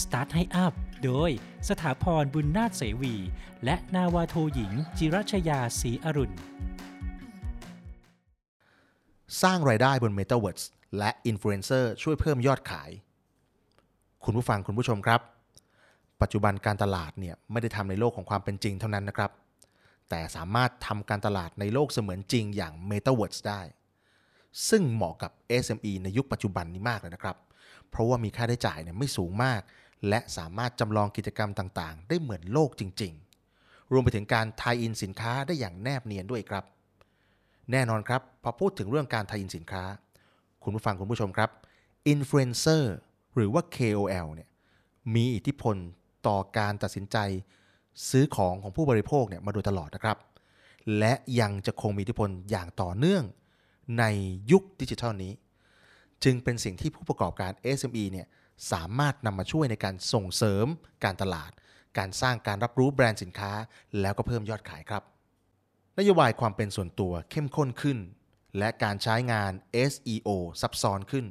[0.00, 0.72] Start ให้อัพ
[1.04, 1.30] โดย
[1.68, 3.14] สถาพรบุญนาถเสวี
[3.64, 6.36] และนาวาโทหญิง จิรัชยาศรีอรุณ
[9.42, 10.64] สร้างรายได้บน Metaverse
[10.98, 12.90] และอินฟลูเอนเซอร์ช่วยเพิ่มยอดขาย
[14.24, 15.20] คุณผู้ฟังคุณผู้ชมครับ
[16.22, 19.30] ปัจจุบันการตลาดเนี่ยไม่ได้ทำในโลกของความเป็นจริงเท่านั้นนะครับ
[20.10, 23.60] แต่สามารถทำการตลาดในโลกเสมือนจริงอย่าง Metaverse ได้
[24.68, 25.32] ซึ่งเหมาะกับ
[25.64, 27.36] SME ในยุคปัจจุบันนี้มากเลยนะครับ
[27.90, 29.60] เพราะว่ามีค่าใช้จ่ายเนี่ยไม่สูงมาก
[30.08, 33.12] และสามารถจำลองกิจกรรมต่างๆ ได้เหมือนโลกจริง
[33.52, 36.64] ๆ รวมไปถึงการ tie-in สินค้าได้อย่างแนบเนียนด้วยครับ
[37.72, 39.84] แน่นอนครับพอพูดถึงเรื่องการ tie-in สินค้า
[40.64, 41.50] คุณผู้ฟังคุณผู้ชมครับ
[42.08, 42.94] อินฟลูเอนเซอร์
[43.34, 44.48] หรือว่า KOL เนี่ย
[45.14, 45.76] มีอิทธิพล
[46.26, 47.16] ต่อการตัดสินใจ
[48.10, 50.18] ซื้อของของผู้บริโภคเนี่ยมาโดยตลอดนะครับ
[50.98, 53.24] และยังจะคงมีอิทธิพลอย่างต่อเนื่อง
[53.98, 54.04] ใน
[54.52, 55.32] ยุคดิจิทัลนี้
[56.24, 58.26] จึงเป็นสิ่งที่ผู้ประกอบการ SME เนี่ย
[58.72, 60.66] สามารถนำมาช่วยในการส่งเสริม
[61.04, 61.50] การตลาด
[61.98, 63.52] การสร้างการรับรู้แบรนด์สินค้า
[64.00, 65.02] แล้วก็เพิ่มยอดขายครับ
[65.98, 67.98] นโยบายความเป็นส่วนตัวเข้มข้นขึ้น
[68.58, 69.52] และการใช้งาน
[69.90, 70.28] SEO
[70.60, 71.26] ซับซ้อนขึ้น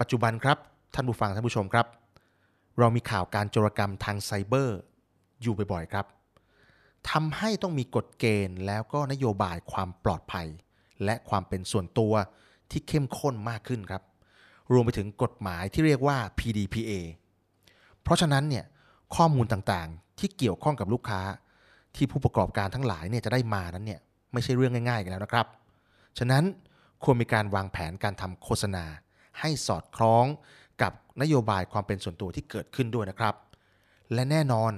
[0.00, 0.58] ปัจจุบันครับ
[0.94, 1.86] ท่านผู้ฟังท่านผู้ชมครับ
[2.78, 4.78] เรามีข่าวการโจรกรรมทางไซเบอร์
[5.42, 6.06] อยู่บ่อยๆครับ
[7.10, 10.46] ทำให้ต้องมีกฎเกณฑ์แล้วก็นโยบายความปลอดภัย
[11.04, 12.14] และความเป็นส่วนตัว
[12.70, 14.02] ที่เข้มข้นมากขึ้นครับ
[14.72, 16.92] รวมไปถึงกฎหมายที่เรียกว่า PDPA
[18.02, 18.64] เพราะฉะนั้นเนี่ย
[19.16, 21.20] ข้อมูลต่างๆ ที่เกี่ยวข้องกับลูกค้า
[21.96, 24.00] ที่ผู้ประกอบการทั้งหลายเนี่ยจะได้มานั้นเนี่ย
[24.32, 25.46] ไม่ใช่เรื่องง่ายๆกันแล้วนะครับ
[26.18, 26.44] ฉะนั้น
[27.04, 28.84] ควรมีการวางแผนการทำโฆษณา
[29.40, 30.26] ให้สอดคล้อง
[30.82, 30.92] กับ
[31.22, 33.34] นโยบายความเป็นส่วนตัวที่เกิดขึ้นด้วยนะครับ
[34.14, 34.72] และแน่นอน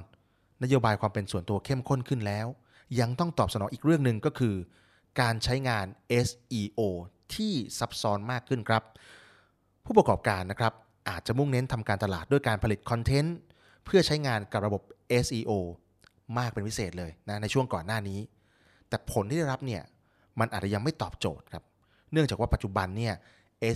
[0.63, 2.47] นโยบายความเป็นส่วนตัวเข้มข้นขึ้นแล้ว
[3.01, 4.55] ยังต้องตอบสนองอีกเรื่องหนึ่งก็คือ
[5.21, 5.87] การใช้งาน
[6.27, 6.81] SEO
[7.35, 8.83] ที่ซับซ้อนมากขึ้นครับ
[9.85, 10.73] ผู้ประกอบการนะครับ
[11.09, 13.37] อาจจะมุ่งเน้นทำการตลาดด้วยการผลิตคอนเทนต์
[13.85, 14.83] เพื่อใช้งานกับระบบ
[15.25, 15.53] SEO
[16.39, 18.21] มากเป็นพิเศษเลยนะในช่วงก่อนหน้านี้
[18.89, 19.83] แต่ผลที่ได้รับเนี่ย
[20.41, 21.65] มันอาจจะยังไม่ตอบโจทย์ครับ
[22.13, 23.15] เนื่องจากว่าปัจจุบันเนี่ย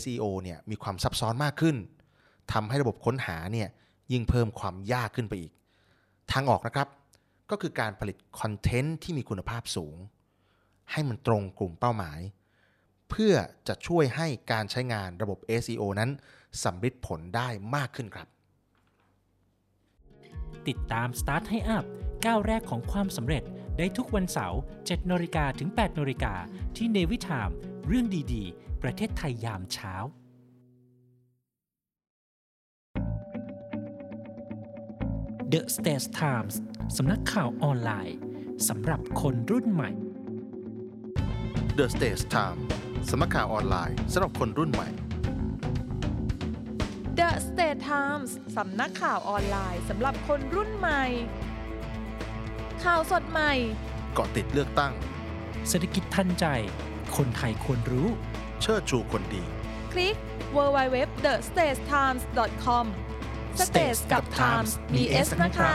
[0.01, 1.77] SEO เนี่ยมีความซับซ้อนมากขึ้น
[2.53, 3.69] ทำให้ระบบค้นหาเนี่ย
[4.13, 5.53] ยิ่งเพิ่มความยากขึ้นไปอีก
[6.33, 6.89] ทางออกนะครับ
[7.51, 9.97] ก็คือการผลิตคอนเทนต์ที่มีคุณภาพสูง
[10.91, 12.21] ให้มันตรงกลุ่มเป้าหมาย
[13.11, 13.35] เพื่อ
[13.69, 16.11] จะช่วยให้การใช้งานระบบ SEO นั้น
[16.65, 18.29] สำเร็จผลได้มากขึ้นครับ
[20.69, 21.85] ติดตาม Start ให้อัพ
[22.25, 23.43] ก้าวแรกของความสำเร็จ
[23.79, 26.35] ได้ทุกวันเสาร์7นาฬิกาถึง8นาฬิกา
[26.77, 27.51] ที่เนวิทาม
[27.87, 29.95] เรื่องดีๆ ประเทศไทยยามเช้า
[35.53, 36.55] The States Times
[36.97, 38.16] สำนักข่าวออนไลน์
[38.68, 39.91] สำหรับคนรุ่นใหม่
[41.79, 42.61] The Stage Time
[43.11, 44.89] สำนักข่าวออนไลน์สำหรับคนรุ่นใหม่
[47.18, 51.05] The State Times สำนักข่าวออนไลน์สำหรับคนรุ่นใหม่
[52.85, 53.53] ข่าวสดใหม่
[54.14, 54.93] เกาะติดเลือกตั้ง
[55.68, 56.47] เศรษฐกิจทันใจ
[57.16, 58.09] คนไทยควรรู้
[58.62, 59.45] เชิดชูคนดี
[59.93, 60.16] คลิก
[60.57, 62.87] www.thestagetimes.com
[63.66, 65.72] Stage กับ Times มี S นะคะ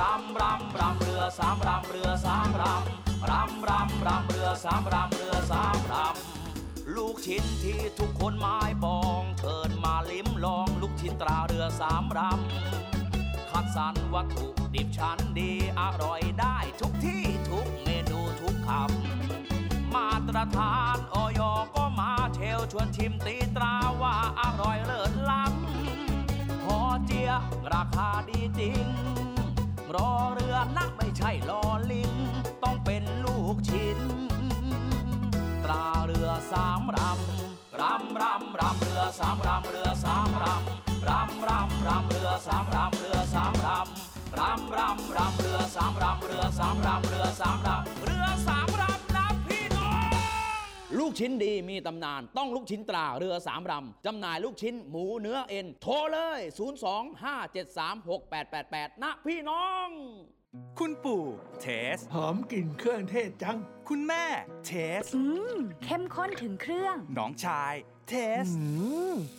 [0.00, 8.70] รำรำรำเรือสามรำเรือสามรำรำรำรำเรือสามรำเรือสามรำลูกชิ้นที่ทุกคนหมาย
[11.82, 21.40] สามรำคัดสรรวัตถุดิบชั้นดีอร่อยได้ทุกที่ทุกเมนูทุกคำ มาตรฐานออย
[21.74, 27.30] ก็มาเชลชวนชิมตีตราว่าอร่อยเลิศล้ำพอเจีย
[27.72, 28.86] ราคาดีจริง
[29.94, 32.12] รอเรือนะไม่ใช่ลอลิง
[32.62, 34.00] ต้องเป็นลูกชิ้น
[35.64, 50.08] ตราเรือสามรำรำรำรำเรือสามรำเรือสามรำ รำรำรำเรือสามรำเรือสามรำรำรำรำเรือสามรำเรือสามรำเรือสามรำเรือสามรำนะพี่น้อง
[50.98, 56.40] ลูกชิ้นดีมีตำนานต้องลูกชิ้นตราเรือสามรำจำหน่ายลูกชิ้นหมูเนื้อเอ็น โทรเลย
[57.70, 59.88] 025736888 นะพี่น้อง
[60.78, 61.24] คุณปู่
[61.60, 64.24] เทส หอมกลิ่นเครื่องเทศจัง คุณแม่
[64.66, 65.22] เทส อื
[65.54, 67.74] ม เข้มข้นถึงเครื่อง น้องชาย
[68.08, 68.44] เทส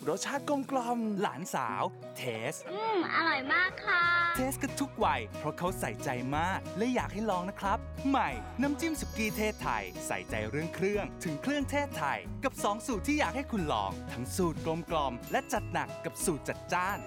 [0.08, 1.84] รสชาติกลมกลอมหลานสาว
[2.18, 4.04] เทส อืม อร่อยมากค่ะ
[4.36, 7.78] เทสกันทุกวัยเพราะเขาใส่ใจมาก และอยากให้ลองนะครับ
[8.10, 8.30] ใหม่
[8.62, 16.98] น้ำจิ้มสุกี้เทศไทย ใส่ใจเรื่องเครื่อง ถึงเครื่องเทศไทย กับ 2 สูตรที่อยากให้คุณลอง ทั้งสูตรกลมกลอมและจัดหนักกับสูตรจัดจ้าน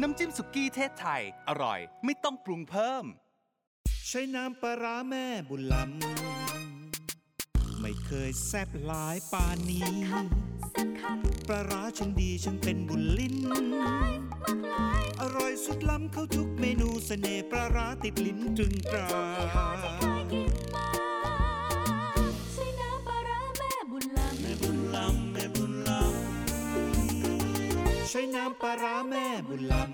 [0.00, 3.04] น้ำจิ้มสุกี้เทศไทย อร่อย ไม่ต้องปรุงเพิ่ม
[4.08, 9.84] ใช้น้ำปลาร้าแม่บุญลำไม่เคยแซบหลายปานนี้
[11.48, 13.36] ปลาร้าฉันดีฉันเป็นบุญลิ้น
[15.20, 19.08] อร่อยสุดล้ำเข้าทุกเมนูเสน่ห์ปลาร้าติดลิ้นตรึงตรา
[22.52, 29.86] ใช้น้ำปลาร้าแม่บุญลำแม่บุญลำแม่บุญลำใช้น้ำปลาร้าแม่บุญลำ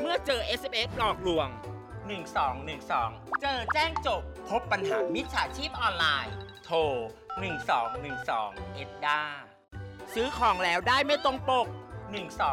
[0.00, 1.48] เมื่อเจอ SMS หลอกลวง
[2.30, 6.34] 1212 เจอแจ้งจบพบปัญหามิจฉาชีพออนไลน์
[6.64, 6.78] โทร
[7.78, 9.22] 1212 เอ็ดด้า
[10.14, 11.66] ซื้อของแล้วได้ไม่ตรงปก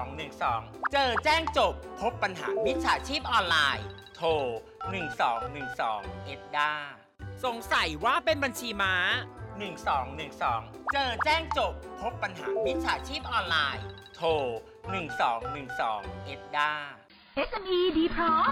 [0.08, 3.86] 1212 เจอแจ้งจบ พบปัญหามิจฉาชีพออนไลน์
[4.16, 4.30] โทร
[5.08, 6.72] 1212 เอ็ดด้า
[7.44, 8.96] สงสัยว่าเป็นบัญชีม้า
[9.92, 13.86] 1212 เจอแจ้งจบ พบปัญหามิจฉาชีพออนไลน์
[14.16, 14.30] โทร
[15.28, 16.72] 1212 เอ็ดด้า
[17.50, 18.52] SME ดีพร้อม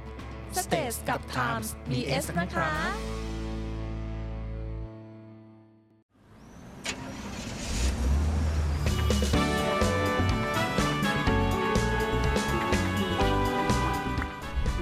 [0.63, 1.69] สเตสกับ Times
[2.09, 2.71] อสนะคะ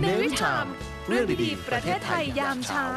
[0.04, 0.70] Daily Time
[1.08, 2.88] เรื่องดีๆ ประเทศไทยยามเช้า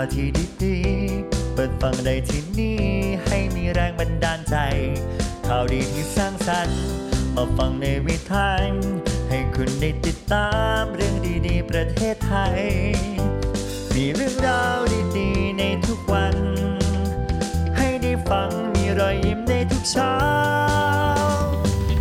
[0.00, 0.28] าวที่
[0.64, 2.80] ดีๆ เปิดฟังได้ที่นี่
[3.26, 4.56] ให้มีแรงบันดาลใจ
[5.46, 6.82] ข่าวดีที่สร้างสรรค์
[7.34, 8.50] มาฟังในวิถี
[9.28, 11.14] ให้คุณได้ติดตามเรื่อง
[11.46, 12.60] ดีๆ ประเทศไทย
[13.94, 14.78] มีเรื่องราว
[15.18, 16.36] ดีๆ ในทุกวัน
[17.76, 20.16] ให้ได้ฟังมีรอยยิ้มในทุกเช้า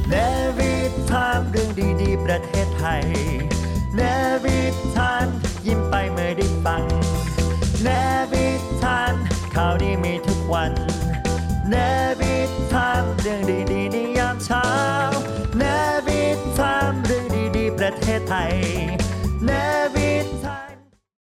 [0.10, 0.16] แน
[0.58, 0.74] วิ
[1.12, 1.70] ถามเรื่อง
[2.02, 3.04] ดีๆ ประเทศไทย
[3.96, 4.02] แน
[4.44, 4.60] วิ
[4.96, 5.26] ถาม
[5.68, 6.84] ยิ้มไปเมื่อได้ฟัง
[7.84, 7.90] เน
[8.32, 8.48] บิ
[8.82, 9.14] ทัน
[9.54, 10.72] ข่าวดีมีทุกวัน
[11.70, 11.76] เน
[12.20, 12.36] บิ
[12.72, 14.68] ทันเรื่องดีดีในยามเช้า
[15.58, 15.64] เน
[16.08, 16.22] บิ
[16.58, 18.54] ทันเรื่องดีดีประเทศไทย